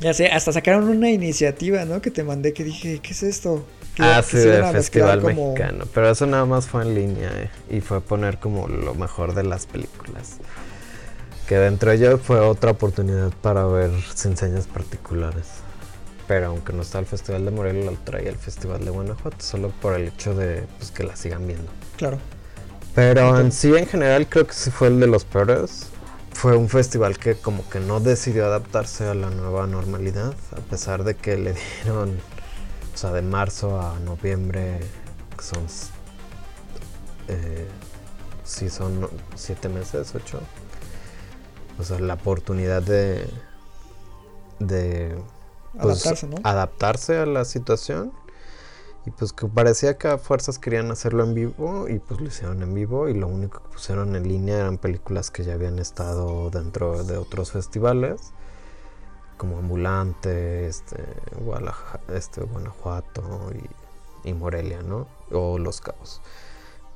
[0.00, 2.00] Ya sé, hasta sacaron una iniciativa, ¿no?
[2.00, 3.64] Que te mandé que dije, ¿qué es esto?
[3.94, 5.84] Que, Ah, sí, del Festival como- Mexicano.
[5.92, 9.42] Pero eso nada más fue en línea eh, y fue poner como lo mejor de
[9.42, 10.38] las películas.
[11.48, 15.46] Que dentro de ello fue otra oportunidad para ver señas particulares.
[16.28, 19.70] Pero aunque no está el Festival de Morelia, lo traía el Festival de Guanajuato, solo
[19.82, 21.70] por el hecho de pues, que la sigan viendo.
[21.96, 22.18] Claro.
[22.94, 25.86] Pero en sí, en general, creo que sí fue el de los peores.
[26.32, 31.04] Fue un festival que como que no decidió adaptarse a la nueva normalidad, a pesar
[31.04, 32.18] de que le dieron,
[32.94, 34.80] o sea, de marzo a noviembre,
[35.36, 35.66] que son,
[37.28, 37.68] eh,
[38.44, 40.40] sí son siete meses, ocho.
[41.78, 43.28] O sea, la oportunidad de,
[44.58, 45.16] de
[45.72, 46.36] pues, Adaptarse, ¿no?
[46.42, 48.12] adaptarse a la situación.
[49.06, 52.62] Y pues que parecía que a fuerzas querían hacerlo en vivo y pues lo hicieron
[52.62, 56.50] en vivo y lo único que pusieron en línea eran películas que ya habían estado
[56.50, 58.32] dentro de otros festivales
[59.40, 61.02] como Ambulante, este,
[62.14, 63.50] este, Guanajuato
[64.22, 65.06] y, Morelia, ¿no?
[65.32, 66.20] O Los Cabos.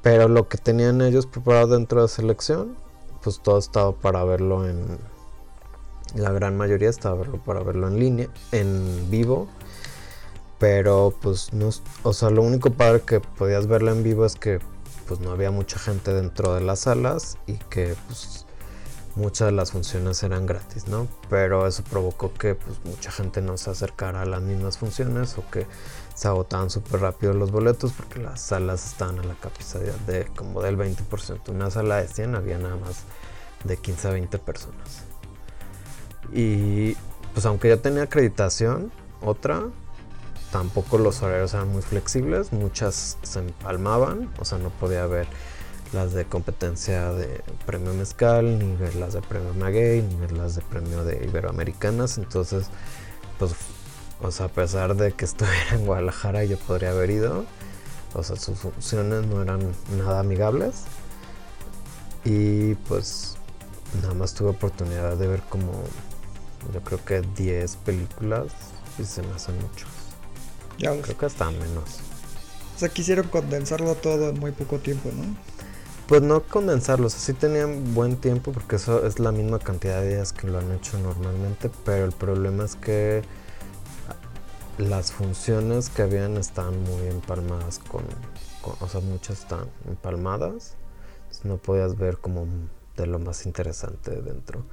[0.03, 2.77] Pero lo que tenían ellos preparado dentro de selección,
[3.23, 4.99] pues todo estaba para verlo en...
[6.15, 9.49] La gran mayoría estaba para verlo en línea, en vivo.
[10.65, 11.69] Pero pues no,
[12.05, 14.61] o sea, lo único padre que podías verla en vivo es que
[15.07, 18.47] pues no había mucha gente dentro de las salas y que pues
[19.15, 21.07] muchas de las funciones eran gratis, ¿no?
[21.29, 25.45] Pero eso provocó que pues mucha gente no se acercara a las mismas funciones o
[25.51, 25.67] que
[26.15, 30.63] se agotaban súper rápido los boletos porque las salas estaban a la capacidad de como
[30.63, 31.51] del 20%.
[31.51, 33.03] Una sala de 100 había nada más
[33.65, 35.03] de 15 a 20 personas.
[36.33, 36.97] Y
[37.35, 38.91] pues aunque ya tenía acreditación,
[39.21, 39.69] otra,
[40.55, 45.27] tampoco los horarios eran muy flexibles, muchas se empalmaban, o sea, no podía ver
[45.93, 50.55] las de competencia de premio mezcal, ni ver las de premio maguey, ni ver las
[50.55, 52.67] de premio de iberoamericanas, entonces,
[53.37, 53.51] pues,
[54.23, 57.45] o sea, a pesar de que estuviera en Guadalajara, yo podría haber ido,
[58.15, 60.85] o sea, sus funciones no eran nada amigables,
[62.25, 63.39] y pues,
[64.03, 65.73] nada más tuve oportunidad de ver como,
[66.73, 68.53] yo creo que 10 películas,
[69.01, 69.94] y se me hacen muchos.
[70.79, 71.03] Ya ves.
[71.03, 72.01] Creo que hasta menos.
[72.75, 75.25] O sea, quisieron condensarlo todo en muy poco tiempo, ¿no?
[76.07, 80.35] Pues no condensarlos, así tenían buen tiempo porque eso es la misma cantidad de días
[80.35, 83.23] que lo han hecho normalmente, pero el problema es que
[84.77, 88.05] las funciones que habían están muy empalmadas con,
[88.61, 90.75] con- o sea, muchas están empalmadas,
[91.43, 92.47] no podías ver como
[92.97, 94.65] de lo más interesante dentro.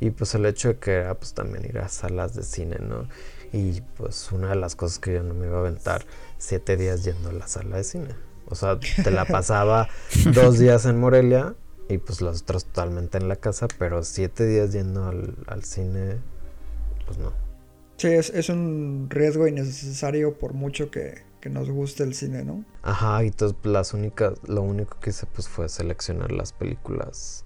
[0.00, 3.08] Y pues el hecho de que era pues también ir a salas de cine, ¿no?
[3.52, 6.04] Y pues una de las cosas que yo no me iba a aventar
[6.38, 8.14] siete días yendo a la sala de cine.
[8.46, 9.88] O sea, te la pasaba
[10.34, 11.54] dos días en Morelia
[11.88, 16.18] y pues los otros totalmente en la casa, pero siete días yendo al, al cine,
[17.06, 17.32] pues no.
[17.96, 22.64] Sí, es, es un riesgo innecesario por mucho que, que nos guste el cine, ¿no?
[22.82, 27.44] Ajá, y entonces pues, las únicas, lo único que hice pues fue seleccionar las películas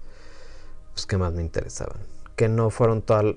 [0.93, 1.99] pues que más me interesaban.
[2.39, 3.35] Que no fueron todas,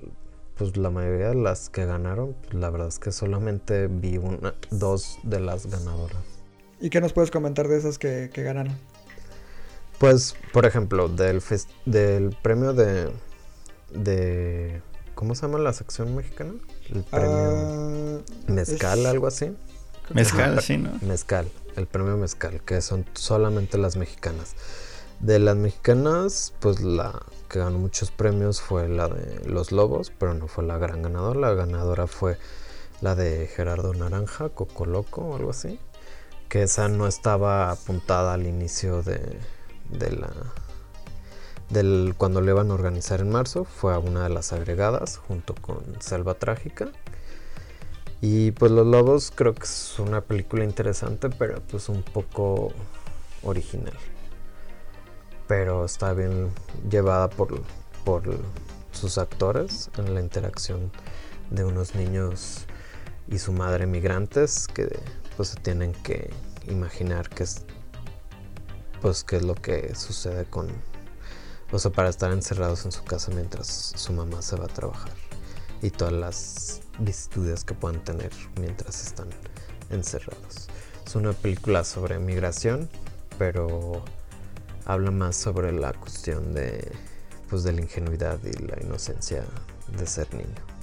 [0.55, 4.53] pues la mayoría de las que ganaron, pues, la verdad es que solamente vi una,
[4.71, 6.23] dos de las ganadoras.
[6.79, 8.77] ¿Y qué nos puedes comentar de esas que, que ganaron?
[9.99, 11.41] Pues, por ejemplo, del,
[11.85, 13.11] del premio de,
[13.93, 14.81] de...
[15.15, 16.53] ¿Cómo se llama la sección mexicana?
[16.89, 19.53] El premio Ah, Mezcal, es- algo así.
[20.13, 20.91] Mezcal, sí, ¿no?
[21.01, 24.55] Mezcal, el premio Mezcal, que son solamente las mexicanas.
[25.19, 27.21] De las mexicanas, pues la
[27.53, 31.39] que ganó muchos premios fue la de Los Lobos, pero no fue la gran ganadora.
[31.39, 32.39] La ganadora fue
[32.99, 35.79] la de Gerardo Naranja, Coco Loco o algo así,
[36.49, 39.37] que esa no estaba apuntada al inicio de,
[39.91, 40.31] de la
[41.69, 45.53] del cuando le iban a organizar en marzo, fue a una de las agregadas junto
[45.53, 46.91] con Selva Trágica.
[48.19, 52.73] Y pues Los Lobos creo que es una película interesante, pero pues un poco
[53.43, 53.93] original.
[55.47, 56.51] Pero está bien
[56.89, 57.61] llevada por,
[58.03, 58.23] por
[58.91, 60.91] sus actores en la interacción
[61.49, 62.65] de unos niños
[63.27, 64.99] y su madre migrantes que
[65.35, 66.31] pues se tienen que
[66.67, 67.65] imaginar qué es
[69.01, 70.67] pues qué es lo que sucede con
[71.71, 75.13] o sea para estar encerrados en su casa mientras su mamá se va a trabajar
[75.81, 79.27] y todas las vicisitudes que puedan tener mientras están
[79.89, 80.69] encerrados.
[81.05, 82.89] Es una película sobre migración
[83.37, 84.03] pero
[84.85, 86.91] habla más sobre la cuestión de
[87.49, 89.43] pues de la ingenuidad y la inocencia
[89.97, 90.73] de ser niño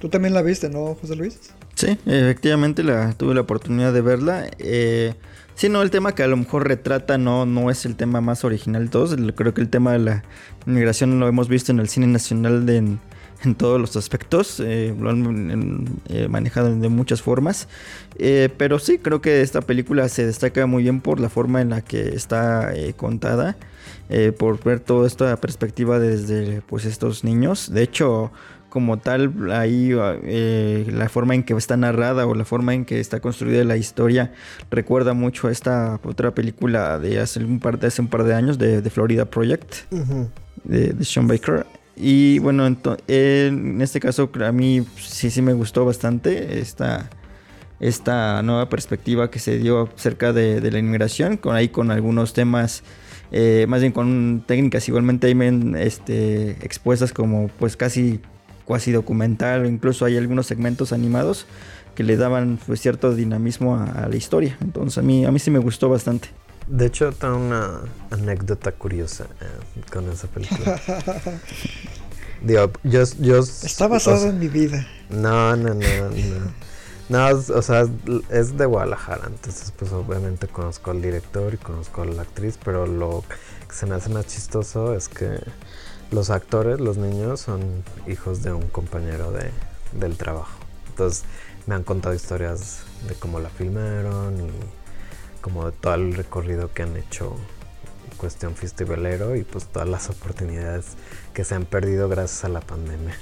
[0.00, 1.52] Tú también la viste, ¿no, José Luis?
[1.74, 4.48] Sí, efectivamente la, tuve la oportunidad de verla.
[4.58, 5.14] Eh,
[5.56, 8.44] sí, no, el tema que a lo mejor retrata no, no es el tema más
[8.44, 9.16] original de todos.
[9.34, 10.24] Creo que el tema de la
[10.66, 13.00] inmigración lo hemos visto en el cine nacional de, en,
[13.44, 14.60] en todos los aspectos.
[14.60, 17.68] Eh, lo han eh, manejado de muchas formas.
[18.18, 21.70] Eh, pero sí, creo que esta película se destaca muy bien por la forma en
[21.70, 23.56] la que está contada.
[24.38, 27.70] por ver toda esta perspectiva desde pues estos niños.
[27.70, 28.32] De hecho,
[28.70, 33.20] como tal, ahí la forma en que está narrada o la forma en que está
[33.20, 34.32] construida la historia
[34.70, 38.34] recuerda mucho a esta otra película de hace un par de, hace un par de
[38.34, 39.90] años de, de Florida Project
[40.64, 41.66] de, de Sean Baker.
[42.00, 42.64] Y bueno,
[43.08, 47.10] en este caso a mí sí, sí me gustó bastante esta,
[47.80, 52.84] esta nueva perspectiva que se dio acerca de, la inmigración, con ahí con algunos temas,
[53.32, 55.36] eh, más bien con técnicas igualmente ahí
[55.76, 58.20] este, expuestas como pues casi
[58.64, 61.46] cuasi documental, incluso hay algunos segmentos animados
[61.96, 64.56] que le daban pues, cierto dinamismo a, a la historia.
[64.60, 66.28] Entonces a mí, a mí sí me gustó bastante.
[66.68, 70.80] De hecho, tengo una anécdota curiosa eh, con esa película.
[72.42, 73.38] Digo, yo, yo...
[73.38, 74.86] Está basado o sea, en mi vida.
[75.10, 76.68] No, no, no, no.
[77.08, 77.86] No, o sea,
[78.28, 82.86] es de Guadalajara, entonces pues obviamente conozco al director y conozco a la actriz, pero
[82.86, 83.24] lo
[83.66, 85.40] que se me hace más chistoso es que
[86.10, 87.62] los actores, los niños, son
[88.06, 89.50] hijos de un compañero de,
[89.92, 90.58] del trabajo.
[90.90, 91.24] Entonces
[91.66, 94.50] me han contado historias de cómo la filmaron y
[95.48, 97.34] como de todo el recorrido que han hecho
[98.10, 100.86] en cuestión festivalero y pues todas las oportunidades
[101.32, 103.14] que se han perdido gracias a la pandemia.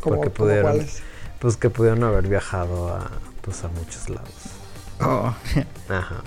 [0.00, 1.02] Como- Porque pudieron, cuáles.
[1.40, 3.10] pues que pudieron haber viajado a,
[3.42, 4.30] pues a muchos lados.
[5.00, 5.34] Oh,
[5.88, 6.22] Ajá.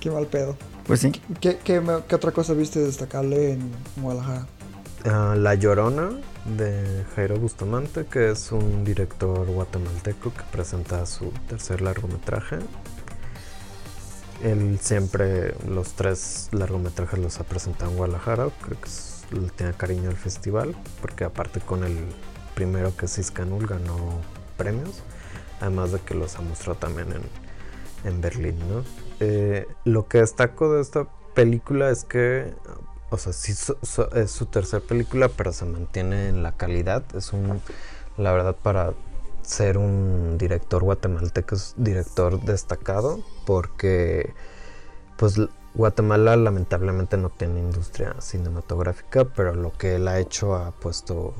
[0.00, 0.56] Qué mal pedo.
[0.86, 1.12] pues sí.
[1.40, 4.46] ¿Qué, qué, me- qué otra cosa viste destacable en Guadalajara?
[5.04, 6.10] Ah, la Llorona
[6.44, 12.58] de Jairo Bustamante, que es un director guatemalteco que presenta su tercer largometraje.
[14.42, 18.88] Él siempre los tres largometrajes los ha presentado en Guadalajara, creo que
[19.56, 21.96] tiene cariño al festival, porque aparte con el
[22.54, 24.20] primero que es Iscanul ganó
[24.56, 25.02] premios,
[25.60, 28.84] además de que los ha mostrado también en, en Berlín, ¿no?
[29.20, 32.52] Eh, lo que destaco de esta película es que
[33.10, 33.78] o sea, sí so-
[34.14, 37.04] es su tercera película, pero se mantiene en la calidad.
[37.14, 37.60] Es un,
[38.16, 38.94] la verdad, para
[39.42, 44.34] ser un director guatemalteco, director destacado, porque
[45.16, 45.40] pues
[45.74, 51.34] Guatemala lamentablemente no tiene industria cinematográfica, pero lo que él ha hecho ha puesto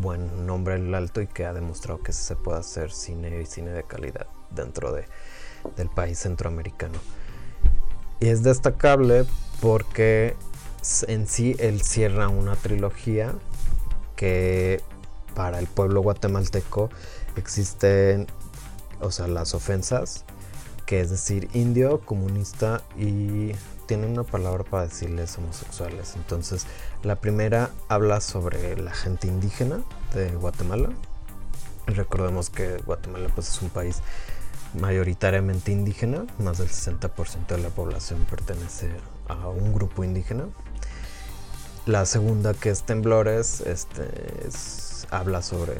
[0.00, 3.70] buen nombre el alto y que ha demostrado que se puede hacer cine y cine
[3.70, 5.04] de calidad dentro de,
[5.76, 6.98] del país centroamericano.
[8.20, 9.24] Y es destacable
[9.60, 10.36] porque
[11.08, 13.34] en sí él cierra una trilogía
[14.16, 14.82] que
[15.40, 16.90] para el pueblo guatemalteco
[17.34, 18.26] existen,
[19.00, 20.26] o sea, las ofensas,
[20.84, 23.52] que es decir, indio, comunista y
[23.86, 26.12] tiene una palabra para decirles homosexuales.
[26.14, 26.66] Entonces,
[27.02, 29.80] la primera habla sobre la gente indígena
[30.12, 30.90] de Guatemala.
[31.86, 34.02] Recordemos que Guatemala pues es un país
[34.78, 38.90] mayoritariamente indígena, más del 60% de la población pertenece
[39.26, 40.44] a un grupo indígena.
[41.86, 44.04] La segunda que es Temblores, este,
[44.46, 45.74] es- habla sobre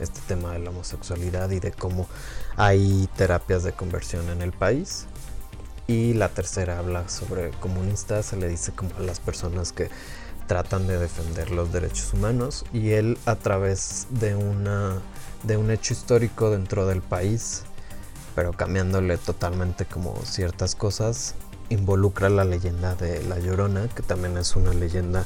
[0.00, 2.08] este tema de la homosexualidad y de cómo
[2.56, 5.06] hay terapias de conversión en el país.
[5.86, 9.90] Y la tercera habla sobre comunistas, se le dice como a las personas que
[10.46, 15.00] tratan de defender los derechos humanos y él a través de una
[15.44, 17.64] de un hecho histórico dentro del país
[18.34, 21.34] pero cambiándole totalmente como ciertas cosas,
[21.68, 25.24] involucra la leyenda de La Llorona, que también es una leyenda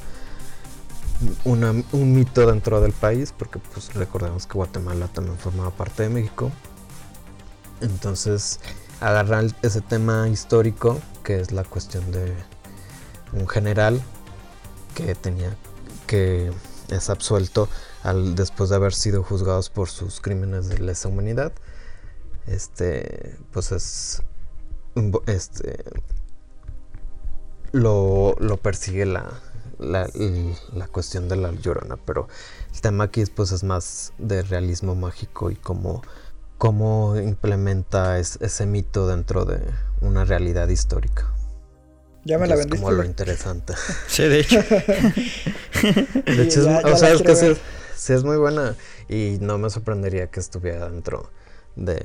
[1.45, 6.09] una, un mito dentro del país, porque pues recordemos que Guatemala también formaba parte de
[6.11, 6.51] México.
[7.81, 8.61] Entonces,
[9.01, 12.33] agarrar ese tema histórico, que es la cuestión de
[13.33, 14.01] un general
[14.95, 15.57] que tenía
[16.07, 16.53] que
[16.89, 17.69] es absuelto
[18.03, 21.53] al, después de haber sido juzgados por sus crímenes de lesa humanidad.
[22.47, 24.23] Este, pues es
[25.27, 25.83] este
[27.73, 29.29] lo, lo persigue la,
[29.79, 30.09] la,
[30.73, 32.29] la, cuestión de la llorona, pero
[32.73, 36.03] el tema aquí pues es más de realismo mágico y cómo,
[36.59, 39.61] cómo implementa ese mito dentro de
[40.01, 41.33] una realidad histórica.
[42.27, 42.77] Ya me la vendiste.
[42.77, 43.75] Es como lo interesante.
[44.09, 44.57] Sí, de hecho.
[46.27, 47.37] de hecho, o sea, es que
[47.95, 48.75] sí, es muy buena
[49.09, 51.31] y no me sorprendería que estuviera dentro
[51.77, 52.01] de,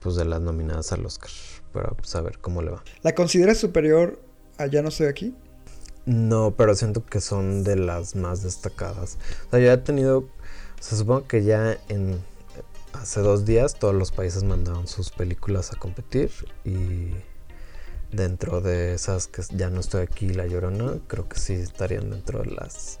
[0.00, 1.30] pues, de las nominadas al Oscar.
[1.72, 2.82] Pero pues, a ver cómo le va.
[3.02, 4.20] ¿La consideras superior
[4.58, 5.32] a Ya no estoy aquí?
[6.04, 9.18] No, pero siento que son de las más destacadas.
[9.46, 10.24] O sea, yo he tenido.
[10.80, 12.20] Se supone que ya en.
[12.92, 16.30] Hace dos días todos los países mandaron sus películas a competir
[16.62, 17.08] y
[18.10, 22.42] dentro de esas que ya no estoy aquí, La Llorona, creo que sí estarían dentro
[22.42, 23.00] de las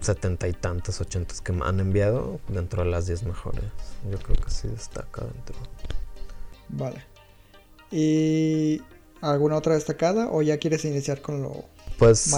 [0.00, 3.64] setenta y tantas, ochentas que me han enviado, dentro de las diez mejores.
[4.10, 5.56] Yo creo que sí destaca dentro.
[6.70, 7.04] Vale.
[7.90, 8.80] ¿Y
[9.20, 11.64] alguna otra destacada o ya quieres iniciar con lo
[11.98, 12.34] pues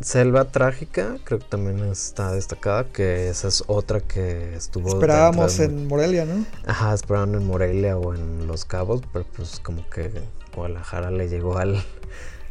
[0.00, 4.88] Selva Trágica creo que también está destacada, que esa es otra que estuvo...
[4.88, 6.44] Esperábamos en Morelia, ¿no?
[6.66, 10.10] Ajá, esperaban en Morelia o en Los Cabos, pero pues como que
[10.54, 11.82] Guadalajara le llegó al,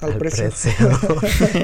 [0.02, 0.72] al, precio.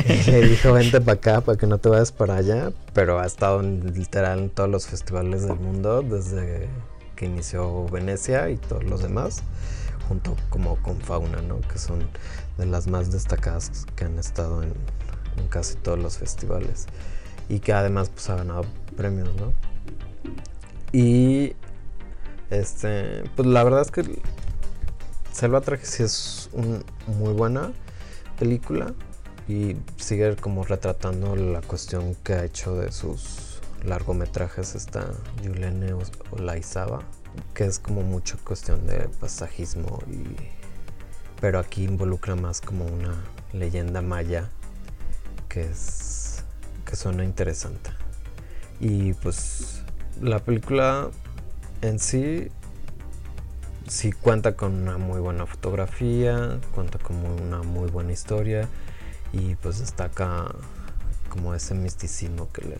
[0.07, 2.71] y le dijo, vente para acá para que no te vayas para allá.
[2.93, 6.67] Pero ha estado literal en todos los festivales del mundo desde
[7.15, 9.43] que inició Venecia y todos los demás.
[10.07, 11.61] Junto como con Fauna, ¿no?
[11.61, 12.05] Que son
[12.57, 14.73] de las más destacadas que han estado en,
[15.49, 16.85] casi todos los festivales.
[17.49, 18.63] Y que además pues ha ganado
[18.95, 19.53] premios, ¿no?
[20.91, 21.55] Y
[22.49, 24.21] este, pues la verdad es que
[25.31, 27.71] Selva Traje sí es una muy buena
[28.37, 28.93] película
[29.47, 35.05] y sigue como retratando la cuestión que ha hecho de sus largometrajes esta
[35.41, 35.95] Yulene
[36.31, 37.01] Olaizaba,
[37.53, 40.62] que es como mucho cuestión de pasajismo y
[41.43, 43.21] pero aquí involucra más como una
[43.51, 44.49] leyenda maya
[45.49, 46.45] que es
[46.85, 47.89] que suena interesante.
[48.79, 49.81] Y pues
[50.21, 51.09] la película
[51.81, 52.47] en sí
[53.89, 58.69] sí cuenta con una muy buena fotografía, cuenta con una muy buena historia
[59.33, 60.49] y pues destaca
[61.27, 62.77] como ese misticismo que le,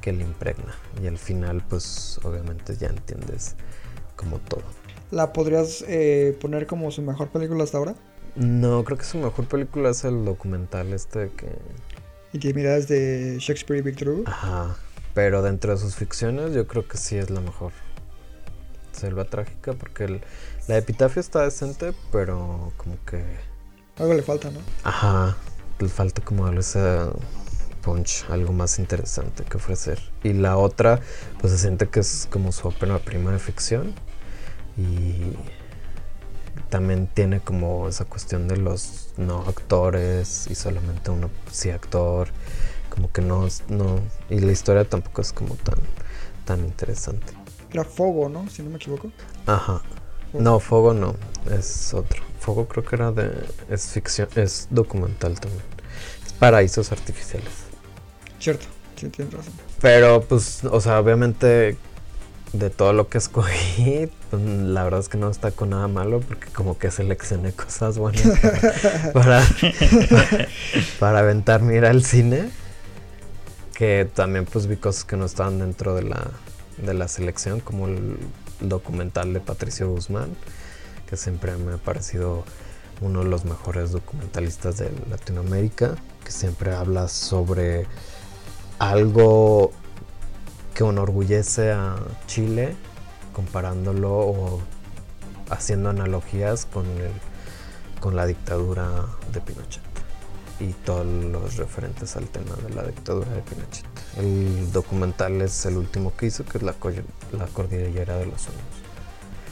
[0.00, 0.74] que le impregna.
[1.00, 3.54] Y al final pues obviamente ya entiendes
[4.16, 4.81] como todo.
[5.12, 7.94] ¿La podrías eh, poner como su mejor película hasta ahora?
[8.34, 11.48] No, creo que su mejor película es el documental este que...
[12.32, 14.22] Intimidades de Shakespeare y Victor Hugo.
[14.24, 14.74] Ajá,
[15.12, 17.72] pero dentro de sus ficciones yo creo que sí es la mejor.
[18.92, 20.22] Selva Trágica, porque
[20.66, 23.22] la epitafio está decente, pero como que...
[23.98, 24.60] Algo le falta, ¿no?
[24.82, 25.36] Ajá,
[25.78, 26.80] le falta como ese
[27.82, 30.00] punch, algo más interesante que ofrecer.
[30.22, 31.00] Y la otra,
[31.38, 33.94] pues se siente que es como su ópera prima de ficción.
[34.76, 35.36] Y
[36.68, 42.28] también tiene como esa cuestión de los no actores y solamente uno sí actor.
[42.88, 44.00] Como que no, no...
[44.28, 45.78] Y la historia tampoco es como tan,
[46.44, 47.32] tan interesante.
[47.70, 48.48] Era Fogo, ¿no?
[48.50, 49.10] Si no me equivoco.
[49.46, 49.82] Ajá.
[50.32, 51.14] No, Fogo no,
[51.50, 52.22] es otro.
[52.38, 53.46] Fogo creo que era de.
[53.70, 55.62] Es ficción, es documental también.
[56.26, 57.52] Es paraísos artificiales.
[58.38, 58.66] Cierto,
[58.96, 59.52] sí, tienes razón.
[59.80, 61.76] Pero, pues, o sea, obviamente,
[62.52, 66.20] de todo lo que escogí, pues, la verdad es que no está con nada malo,
[66.20, 68.22] porque como que seleccioné cosas buenas
[69.14, 69.42] para,
[70.98, 72.50] para, aventarme ir al cine.
[73.74, 76.30] Que también, pues, vi cosas que no estaban dentro de la
[76.78, 78.18] de la selección, como el
[78.60, 80.30] documental de Patricio Guzmán,
[81.08, 82.44] que siempre me ha parecido
[83.00, 87.86] uno de los mejores documentalistas de Latinoamérica, que siempre habla sobre
[88.78, 89.72] algo
[90.74, 91.96] que enorgullece a
[92.26, 92.74] Chile,
[93.32, 94.60] comparándolo o
[95.50, 97.12] haciendo analogías con, el,
[98.00, 99.82] con la dictadura de Pinochet
[100.60, 103.86] y todos los referentes al tema de la dictadura de Pinochet.
[104.16, 106.74] El documental es el último que hizo, que es la,
[107.32, 108.62] la Cordillera de los Sueños.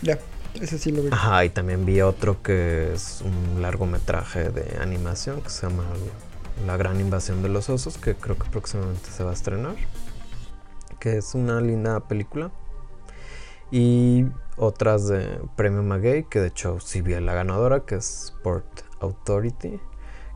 [0.02, 0.18] Ya,
[0.60, 1.08] ese sí lo vi.
[1.10, 5.84] Ajá, y también vi otro que es un largometraje de animación que se llama
[6.66, 9.74] La Gran Invasión de los Osos, que creo que próximamente se va a estrenar.
[11.00, 12.52] Que es una linda película.
[13.72, 14.26] Y
[14.56, 19.80] otras de Premio Maguey, que de hecho sí vi la ganadora, que es Sport Authority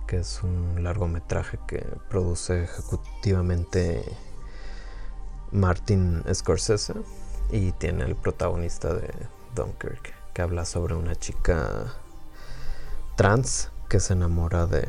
[0.07, 4.05] que es un largometraje que produce ejecutivamente
[5.53, 6.95] Martin Scorsese
[7.51, 9.11] y tiene el protagonista de
[9.55, 11.93] Dunkirk, que habla sobre una chica
[13.17, 14.87] trans que se enamora de,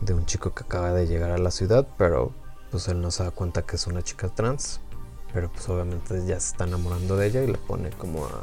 [0.00, 2.32] de un chico que acaba de llegar a la ciudad, pero
[2.70, 4.80] pues él no se da cuenta que es una chica trans,
[5.32, 8.40] pero pues obviamente ya se está enamorando de ella y le pone como a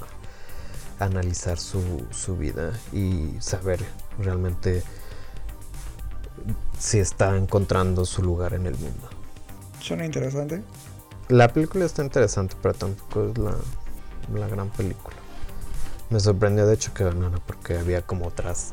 [0.99, 3.79] analizar su, su vida y saber
[4.19, 4.83] realmente
[6.77, 9.09] si está encontrando su lugar en el mundo.
[9.79, 10.63] Suena interesante.
[11.29, 13.55] La película está interesante, pero tampoco es la,
[14.33, 15.15] la gran película.
[16.09, 18.71] Me sorprendió de hecho que ganara porque había como otras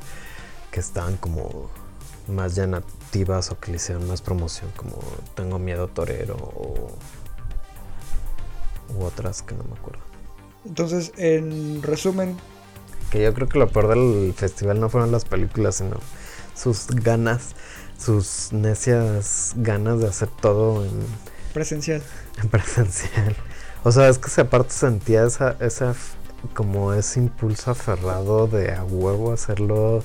[0.71, 1.69] que estaban como
[2.29, 4.97] más llamativas o que le hicieron más promoción, como
[5.35, 6.97] Tengo Miedo Torero o
[8.95, 10.03] u otras que no me acuerdo.
[10.64, 12.37] Entonces, en resumen,
[13.11, 16.01] Que yo creo que lo peor del festival no fueron las películas, sino
[16.55, 17.55] sus ganas,
[17.99, 20.91] sus necias ganas de hacer todo en,
[21.55, 22.03] presencial.
[22.43, 23.37] en presencial.
[23.84, 25.95] O sea, es que se aparte sentía esa, esa
[26.55, 30.03] como ese impulso aferrado de a huevo hacerlo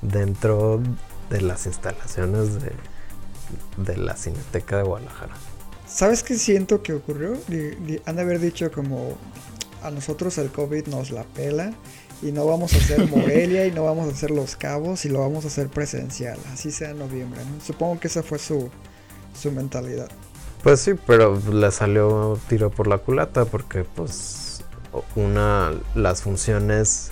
[0.00, 0.80] dentro
[1.28, 2.72] de las instalaciones de,
[3.76, 5.34] de la Cineteca de Guadalajara.
[5.92, 7.36] ¿Sabes qué siento que ocurrió?
[8.06, 9.16] Han de haber dicho como
[9.82, 11.72] a nosotros el COVID nos la pela
[12.22, 15.20] y no vamos a hacer Morelia y no vamos a hacer Los Cabos y lo
[15.20, 17.40] vamos a hacer presencial, así sea en noviembre.
[17.44, 17.60] ¿no?
[17.64, 18.70] Supongo que esa fue su,
[19.38, 20.08] su mentalidad.
[20.62, 24.62] Pues sí, pero le salió tiro por la culata porque pues
[25.16, 27.10] una las funciones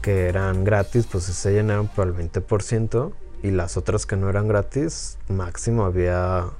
[0.00, 3.12] que eran gratis pues se llenaron por el 20%
[3.42, 6.50] y las otras que no eran gratis máximo había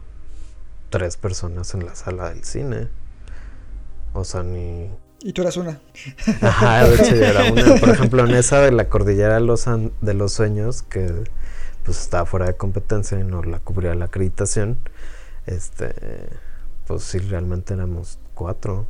[0.98, 2.88] tres personas en la sala del cine.
[4.12, 4.88] O sea, ni
[5.22, 5.80] Y tú eras una.
[6.40, 7.74] Ajá, de hecho ya era una.
[7.80, 9.64] Por ejemplo, en esa de la cordillera de los,
[10.00, 11.24] de los sueños, que
[11.84, 14.78] pues estaba fuera de competencia y no la cubría la acreditación,
[15.46, 15.94] este,
[16.86, 18.86] pues sí, realmente éramos cuatro.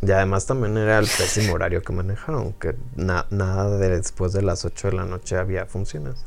[0.00, 4.42] Y además también era el pésimo horario que manejaron, que na- nada de después de
[4.42, 6.24] las 8 de la noche había funciones.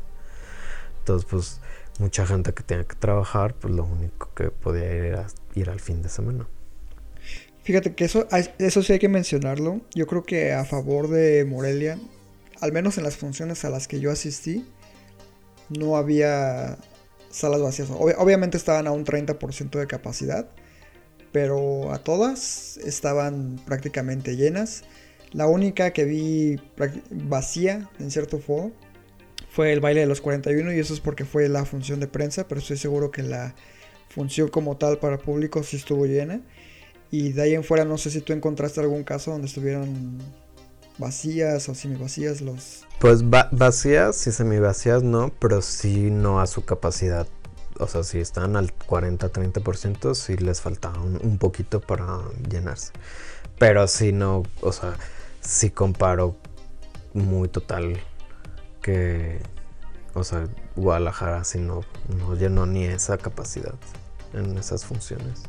[1.00, 1.60] Entonces, pues
[2.00, 5.80] mucha gente que tenía que trabajar, pues lo único que podía ir era ir al
[5.80, 6.46] fin de semana.
[7.62, 8.28] Fíjate que eso,
[8.58, 9.80] eso sí hay que mencionarlo.
[9.94, 11.98] Yo creo que a favor de Morelia,
[12.60, 14.64] al menos en las funciones a las que yo asistí,
[15.68, 16.78] no había
[17.30, 17.90] salas vacías.
[17.90, 20.48] Ob- obviamente estaban a un 30% de capacidad,
[21.32, 24.84] pero a todas estaban prácticamente llenas.
[25.32, 26.60] La única que vi
[27.10, 28.70] vacía, en cierto modo,
[29.56, 32.46] fue el baile de los 41 y eso es porque fue la función de prensa,
[32.46, 33.54] pero estoy seguro que la
[34.10, 36.42] función como tal para público sí estuvo llena.
[37.10, 40.18] Y de ahí en fuera no sé si tú encontraste algún caso donde estuvieran
[40.98, 42.84] vacías o semi vacías los...
[42.98, 47.26] Pues va- vacías y semivacías no, pero sí no a su capacidad.
[47.78, 52.18] O sea, si están al 40-30%, sí les faltaba un, un poquito para
[52.50, 52.92] llenarse.
[53.58, 54.98] Pero sí no, o sea,
[55.40, 56.36] sí comparo
[57.14, 57.98] muy total
[58.86, 59.40] que,
[60.14, 61.80] o sea, Guadalajara sí no,
[62.20, 63.74] no llenó ni esa capacidad
[64.32, 65.42] en esas funciones.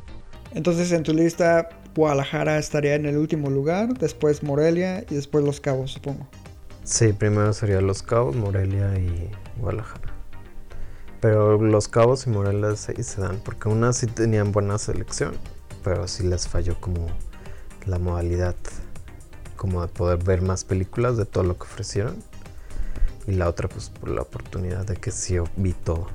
[0.55, 5.61] Entonces en tu lista Guadalajara estaría en el último lugar, después Morelia y después Los
[5.61, 6.27] Cabos, supongo.
[6.83, 9.29] Sí, primero sería Los Cabos, Morelia y
[9.59, 10.13] Guadalajara.
[11.21, 15.33] Pero Los Cabos y Morelia se, se dan, porque unas sí tenían buena selección,
[15.83, 17.05] pero sí les falló como
[17.85, 18.55] la modalidad,
[19.55, 22.15] como de poder ver más películas de todo lo que ofrecieron.
[23.27, 26.07] Y la otra, pues por la oportunidad de que sí vi todo.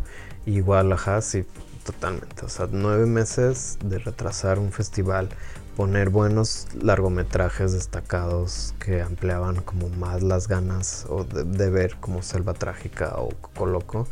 [0.47, 1.45] Y Guadalajara sí,
[1.85, 2.45] totalmente.
[2.45, 5.29] O sea, nueve meses de retrasar un festival,
[5.77, 12.55] poner buenos largometrajes destacados que ampliaban como más las ganas o de, ver como Selva
[12.55, 14.09] Trágica o Coco Loco.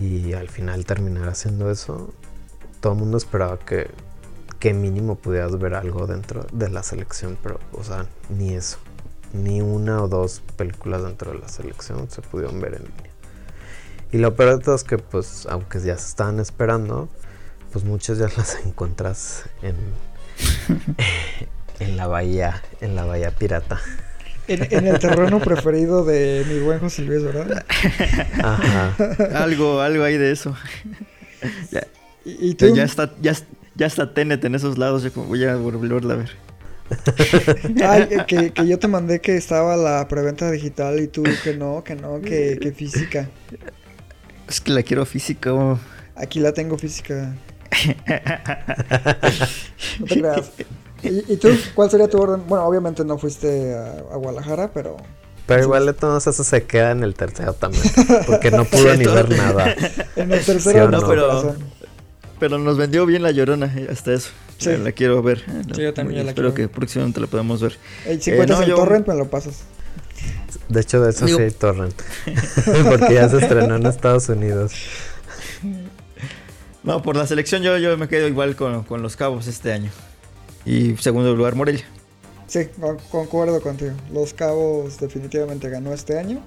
[0.00, 2.12] Y al final terminar haciendo eso,
[2.80, 3.90] todo el mundo esperaba que,
[4.58, 8.78] que mínimo pudieras ver algo dentro de la selección, pero, o sea, ni eso.
[9.32, 13.10] Ni una o dos películas dentro de la selección se pudieron ver en línea.
[14.12, 17.08] Y lo peor de todo es que, pues, aunque ya se estaban esperando,
[17.72, 19.76] pues muchas ya las encuentras en,
[21.78, 23.80] en la bahía, en la bahía pirata.
[24.48, 27.64] En, en el terreno preferido de mi buen José Luis, ¿verdad?
[28.42, 28.96] Ajá.
[29.44, 30.56] algo, algo hay de eso.
[31.70, 31.86] ya,
[32.24, 33.32] Y, y tú, ya, ya está, ya,
[33.76, 35.04] ya está Tenet en esos lados.
[35.04, 36.49] Yo como voy a volverla a ver.
[37.84, 41.84] Ay, que, que yo te mandé que estaba la preventa digital y tú que no,
[41.84, 43.28] que no, que, que física.
[44.48, 45.54] Es que la quiero física.
[45.54, 45.78] oh.
[46.16, 47.34] Aquí la tengo física.
[50.00, 50.50] No te creas.
[51.02, 51.48] ¿Y, y tú?
[51.74, 52.42] ¿Cuál sería tu orden?
[52.46, 54.96] Bueno, obviamente no fuiste a, a Guadalajara, pero...
[55.46, 57.82] Pero igual de todos eso se queda en el tercero también.
[58.26, 59.74] Porque no pudo ni ver nada.
[60.14, 61.08] En el tercero ¿Sí o no, no?
[61.08, 61.56] pero,
[62.38, 64.30] pero nos vendió bien la llorona, eh, hasta eso.
[64.60, 64.70] Sí.
[64.70, 65.38] La, la quiero ver.
[65.48, 67.72] eh, Sí, yo también ya la Espero quiero que próximamente la podamos ver.
[68.20, 69.62] Si Eh, encuentras no, el yo- torrent, me lo pasas.
[70.68, 71.94] De hecho, de eso Digo- sí hay torrent.
[72.88, 74.72] Porque ya se estrenó en Estados Unidos.
[76.82, 79.90] No, por la selección yo, yo me quedo igual con, con los cabos este año.
[80.64, 81.84] Y segundo lugar, Morelia.
[82.46, 83.92] Sí, con- concuerdo contigo.
[84.12, 86.42] Los Cabos definitivamente ganó este año.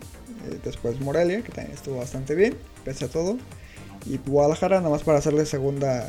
[0.49, 3.37] Eh, después Morelia, que también estuvo bastante bien, pese a todo.
[4.05, 6.05] Y Guadalajara, nada más para hacerle segunda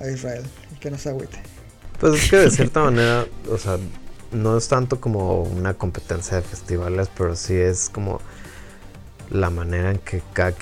[0.00, 0.44] a Israel.
[0.74, 1.40] y Que no se agüite.
[2.00, 3.78] Pues es que de cierta manera, o sea,
[4.32, 8.20] no es tanto como una competencia de festivales, pero sí es como
[9.30, 10.54] la manera en que cada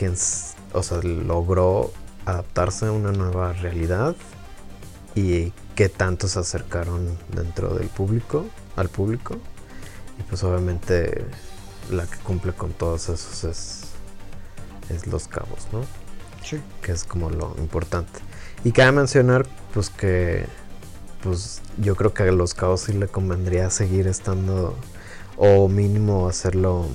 [0.72, 1.92] o sea, logró
[2.24, 4.16] adaptarse a una nueva realidad
[5.14, 8.46] y qué tanto se acercaron dentro del público,
[8.76, 9.36] al público.
[10.18, 11.24] Y pues obviamente
[11.90, 13.82] la que cumple con todos esos es,
[14.88, 15.84] es Los Cabos, ¿no?
[16.44, 16.60] Sí.
[16.82, 18.20] que es como lo importante.
[18.64, 20.46] Y cabe mencionar, pues que,
[21.22, 24.76] pues yo creo que a los cabos sí le convendría seguir estando,
[25.36, 26.86] o mínimo hacerlo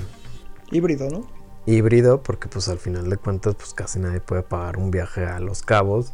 [0.72, 1.40] Híbrido, ¿no?
[1.66, 5.40] híbrido, porque pues al final de cuentas, pues casi nadie puede pagar un viaje a
[5.40, 6.14] los cabos,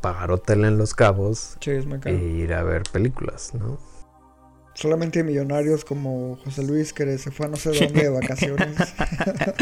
[0.00, 1.70] pagar hotel en los cabos Sí,
[2.04, 3.78] e ir a ver películas, ¿no?
[4.74, 8.76] Solamente millonarios como José Luis, que se fue a no sé dónde de vacaciones.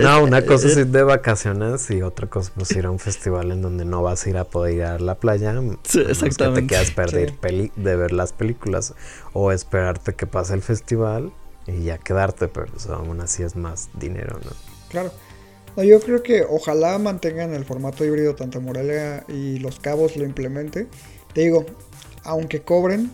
[0.00, 3.50] No, una cosa es ir de vacaciones y otra cosa pues ir a un festival
[3.50, 5.52] en donde no vas a ir a poder ir a la playa.
[5.52, 6.66] Sí, menos Que te exactamente.
[6.68, 7.36] quieras perder Sí.
[7.40, 8.94] peli- de ver las películas
[9.32, 11.32] o esperarte que pase el festival
[11.66, 14.50] y ya quedarte, pero pues, aún así es más dinero, ¿no?
[14.90, 15.12] Claro.
[15.76, 20.24] No, yo creo que ojalá mantengan el formato híbrido tanto Morelia y Los Cabos lo
[20.24, 20.86] implemente.
[21.32, 21.66] Te digo,
[22.22, 23.10] aunque cobren,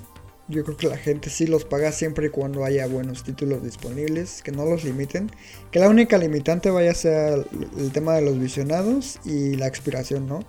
[0.51, 4.43] yo creo que la gente sí los paga siempre y cuando haya buenos títulos disponibles,
[4.43, 5.31] que no los limiten.
[5.71, 7.47] Que la única limitante vaya a ser
[7.79, 10.45] el tema de los visionados y la expiración, ¿no?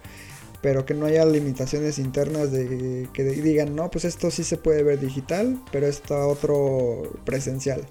[0.62, 4.84] Pero que no haya limitaciones internas de que digan, no, pues esto sí se puede
[4.84, 7.88] ver digital, pero esto otro presencial.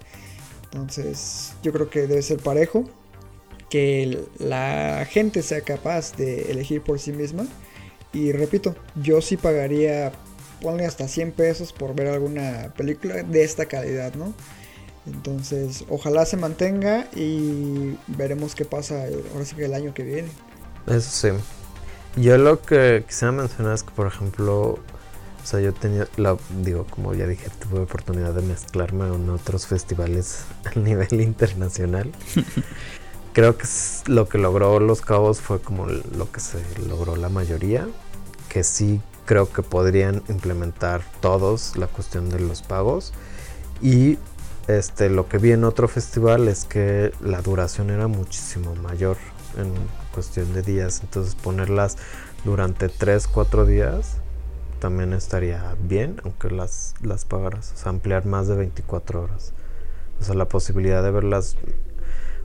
[0.64, 2.84] Entonces, yo creo que debe ser parejo
[3.70, 7.46] que la gente sea capaz de elegir por sí misma.
[8.12, 10.12] Y repito, yo sí pagaría,
[10.60, 14.34] ponle hasta 100 pesos por ver alguna película de esta calidad, ¿no?
[15.06, 20.28] Entonces, ojalá se mantenga y veremos qué pasa ahora sí que el año que viene.
[20.86, 21.28] Eso sí.
[22.20, 24.78] Yo lo que quisiera mencionar es que, por ejemplo,
[25.42, 29.66] o sea, yo tenía, la, digo, como ya dije, tuve oportunidad de mezclarme en otros
[29.66, 32.12] festivales a nivel internacional.
[33.32, 33.66] Creo que
[34.06, 36.58] lo que logró Los Cabos fue como lo que se
[36.88, 37.86] logró la mayoría,
[38.48, 39.00] que sí
[39.30, 43.12] creo que podrían implementar todos la cuestión de los pagos.
[43.80, 44.18] Y
[44.66, 49.18] este, lo que vi en otro festival es que la duración era muchísimo mayor
[49.56, 49.72] en
[50.12, 51.02] cuestión de días.
[51.04, 51.96] Entonces ponerlas
[52.44, 54.16] durante 3, 4 días
[54.80, 57.72] también estaría bien, aunque las, las pagaras.
[57.72, 59.52] O sea, ampliar más de 24 horas.
[60.20, 61.54] O sea, la posibilidad de verlas,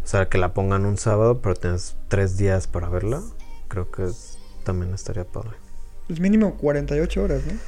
[0.03, 3.23] o sea, que la pongan un sábado, pero tienes 3 días para verla,
[3.69, 5.64] creo que es- también estaría padre.
[6.07, 7.59] Pues mínimo 48 horas, ¿no?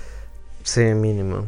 [0.64, 1.48] Sí, mínimo.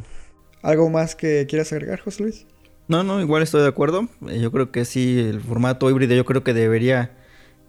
[0.61, 2.48] ¿Algo más que quieras agregar, José Luis?
[2.88, 4.10] No, no, igual estoy de acuerdo.
[4.28, 7.18] Eh, Yo creo que sí, el formato híbrido yo creo que debería,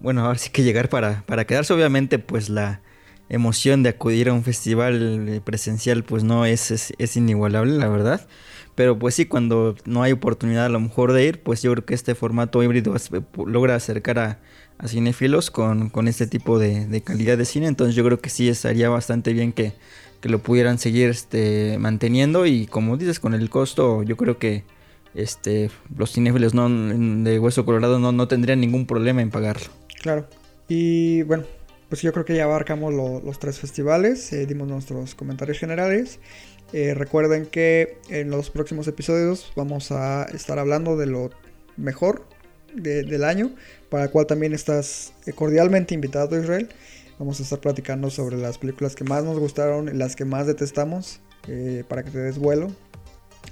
[0.00, 1.72] bueno, ahora sí que llegar para, para quedarse.
[1.74, 2.80] Obviamente, pues la
[3.28, 7.88] emoción de acudir a un festival eh, presencial, pues no es, es, es inigualable, la
[7.88, 8.26] verdad.
[8.74, 11.84] Pero pues sí, cuando no hay oportunidad a lo mejor de ir, pues yo creo
[11.84, 14.38] que este formato híbrido eh, logra acercar a,
[14.82, 17.66] a cinéfilos con, con este tipo de, de calidad de cine.
[17.66, 19.74] Entonces yo creo que sí estaría bastante bien que,
[20.20, 22.46] que lo pudieran seguir este, manteniendo.
[22.46, 24.64] Y como dices, con el costo, yo creo que
[25.14, 29.66] este, los cinéfilos no, de Hueso Colorado no, no tendrían ningún problema en pagarlo.
[30.00, 30.26] Claro.
[30.66, 31.44] Y bueno,
[31.90, 36.20] pues yo creo que ya abarcamos lo- los tres festivales, eh, dimos nuestros comentarios generales.
[36.72, 41.30] Eh, recuerden que en los próximos episodios vamos a estar hablando de lo
[41.76, 42.24] mejor
[42.74, 43.50] de- del año,
[43.88, 46.68] para el cual también estás eh, cordialmente invitado, Israel.
[47.18, 50.46] Vamos a estar platicando sobre las películas que más nos gustaron y las que más
[50.46, 52.70] detestamos, eh, para que te des vuelo.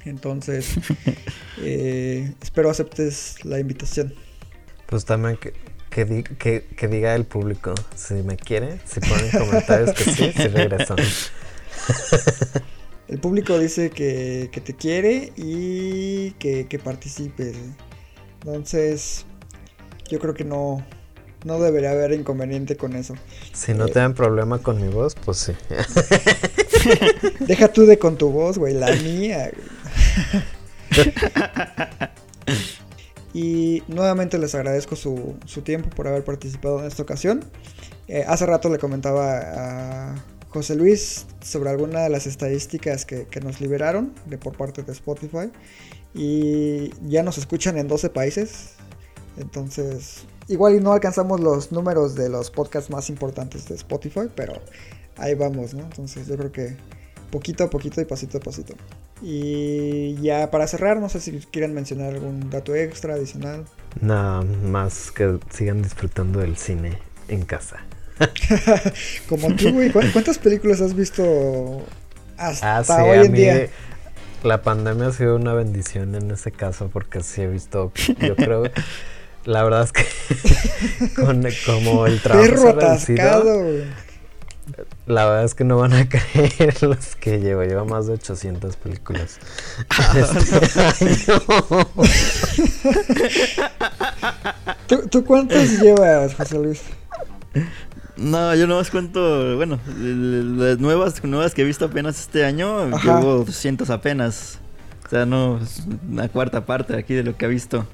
[0.05, 0.75] Entonces,
[1.63, 4.15] eh, espero aceptes la invitación.
[4.87, 5.53] Pues también que,
[5.91, 10.33] que, di- que- que diga el público si me quiere, si ponen comentarios que sí,
[10.35, 10.97] si regresan.
[13.09, 17.57] El público dice que, que te quiere y que, que participes.
[18.41, 19.25] Entonces,
[20.09, 20.85] yo creo que no,
[21.45, 23.15] no debería haber inconveniente con eso.
[23.53, 25.53] Si no tienen problema con mi voz, pues sí.
[27.41, 29.51] Deja tú de con tu voz, güey, la mía.
[33.35, 37.45] Y nuevamente les agradezco su, su tiempo por haber participado en esta ocasión.
[38.09, 43.41] Eh, hace rato le comentaba a José Luis sobre alguna de las estadísticas que, que,
[43.41, 45.53] nos liberaron de por parte de Spotify.
[46.15, 48.75] Y ya nos escuchan en 12 países.
[49.37, 54.55] Entonces, igual y no alcanzamos los números de los podcasts más importantes de Spotify, pero
[55.17, 55.85] ahí vamos, ¿no?
[55.85, 56.77] Entonces yo creo que
[57.31, 58.75] poquito a poquito y pasito a pasito.
[59.23, 63.65] Y ya para cerrar, no sé si quieren mencionar algún dato extra, adicional.
[64.01, 66.99] Nada más que sigan disfrutando del cine
[67.29, 67.85] en casa.
[69.29, 69.91] Como tú, güey.
[69.93, 71.85] ¿Cuántas películas has visto
[72.37, 73.69] hasta ah, sí, hoy en día?
[74.43, 78.65] La pandemia ha sido una bendición en ese caso porque sí he visto, yo creo,
[79.45, 80.07] la verdad es que
[81.17, 83.65] con, como el trabajo Perro atascado,
[85.07, 87.63] la verdad es que no van a creer los que llevo.
[87.63, 89.39] Llevo más de 800 películas.
[90.15, 91.33] este
[94.87, 96.83] ¿Tú, ¿Tú, cuántas llevas, José Luis?
[98.19, 103.45] No, yo nomás cuento, bueno, las nuevas, nuevas que he visto apenas este año, llevo
[103.45, 104.59] 200 apenas.
[105.07, 105.61] O sea, no,
[106.11, 107.87] una cuarta parte aquí de lo que he visto.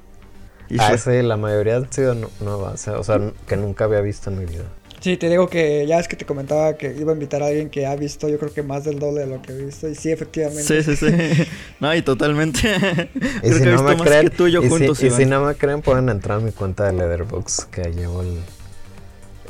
[0.70, 4.38] Y ah, sí, la mayoría han sido nuevas, o sea, que nunca había visto en
[4.38, 4.64] mi vida.
[5.00, 7.68] Sí, te digo que ya es que te comentaba que iba a invitar a alguien
[7.68, 9.86] que ha visto, yo creo que más del doble de lo que he visto.
[9.86, 10.62] Y sí, efectivamente.
[10.62, 11.46] Sí, sí, sí.
[11.80, 12.60] No, y totalmente.
[13.42, 16.40] y si no me creen, y, si, y si, no me creen, pueden entrar a
[16.40, 18.38] mi cuenta de Leatherbox, que llevo el,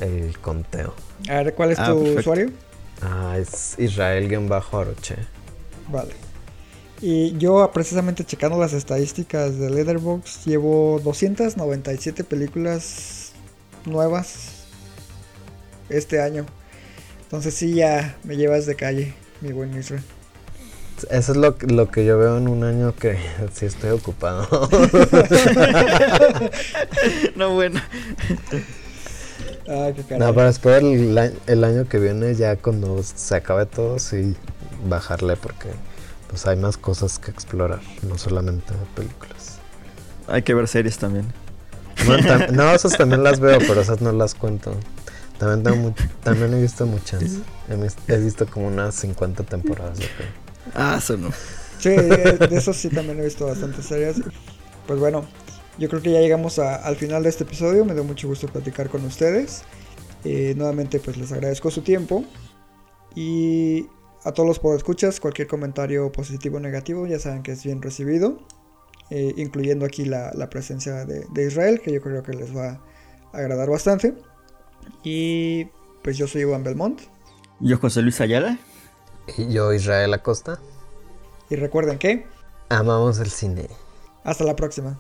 [0.01, 0.95] el conteo.
[1.29, 2.51] A ver, ¿cuál es ah, tu usuario?
[3.03, 5.17] Ah, es Israel-Aroche.
[5.89, 6.15] Vale.
[7.01, 13.33] Y yo precisamente checando las estadísticas de Leatherbox, llevo 297 películas
[13.85, 14.67] nuevas
[15.89, 16.47] este año.
[17.25, 20.03] Entonces sí, ya me llevas de calle, mi buen Israel.
[21.11, 23.19] Eso es lo, lo que yo veo en un año que
[23.53, 24.49] sí estoy ocupado.
[27.37, 27.81] no, bueno.
[29.69, 34.37] Ah, qué no, para esperar el, año que viene, ya cuando se acabe todo, sí
[34.87, 35.69] bajarle porque
[36.29, 39.59] pues hay más cosas que explorar, no solamente películas.
[40.27, 41.33] Hay que ver series también.
[42.53, 44.75] no, esas también las veo, pero esas no las cuento.
[45.39, 47.23] También, también he visto muchas.
[48.09, 50.09] He, visto como unas 50 temporadas de
[50.75, 51.31] Ah, eso no.
[51.79, 54.21] Sí, de eso sí también he visto bastantes series.
[54.87, 55.27] Pues bueno,
[55.79, 57.85] yo creo que ya llegamos al final de este episodio.
[57.85, 59.63] Me dio mucho gusto platicar con ustedes.
[60.25, 62.25] Eh, nuevamente pues les agradezco su tiempo.
[63.15, 63.87] Y
[64.25, 68.39] a todos los podescuchas, cualquier comentario positivo o negativo ya saben que es bien recibido.
[69.11, 72.81] Eh, incluyendo aquí la, presencia de, de Israel, que yo creo que les va
[73.33, 74.15] a agradar bastante.
[75.03, 75.67] Y
[76.03, 77.01] pues yo soy Iván Belmont.
[77.61, 78.59] Yo José Luis Ayala.
[79.37, 80.61] Y yo Israel Acosta.
[81.51, 82.27] Y recuerden que...
[82.69, 83.69] Amamos el cine.
[84.23, 84.99] Hasta la próxima.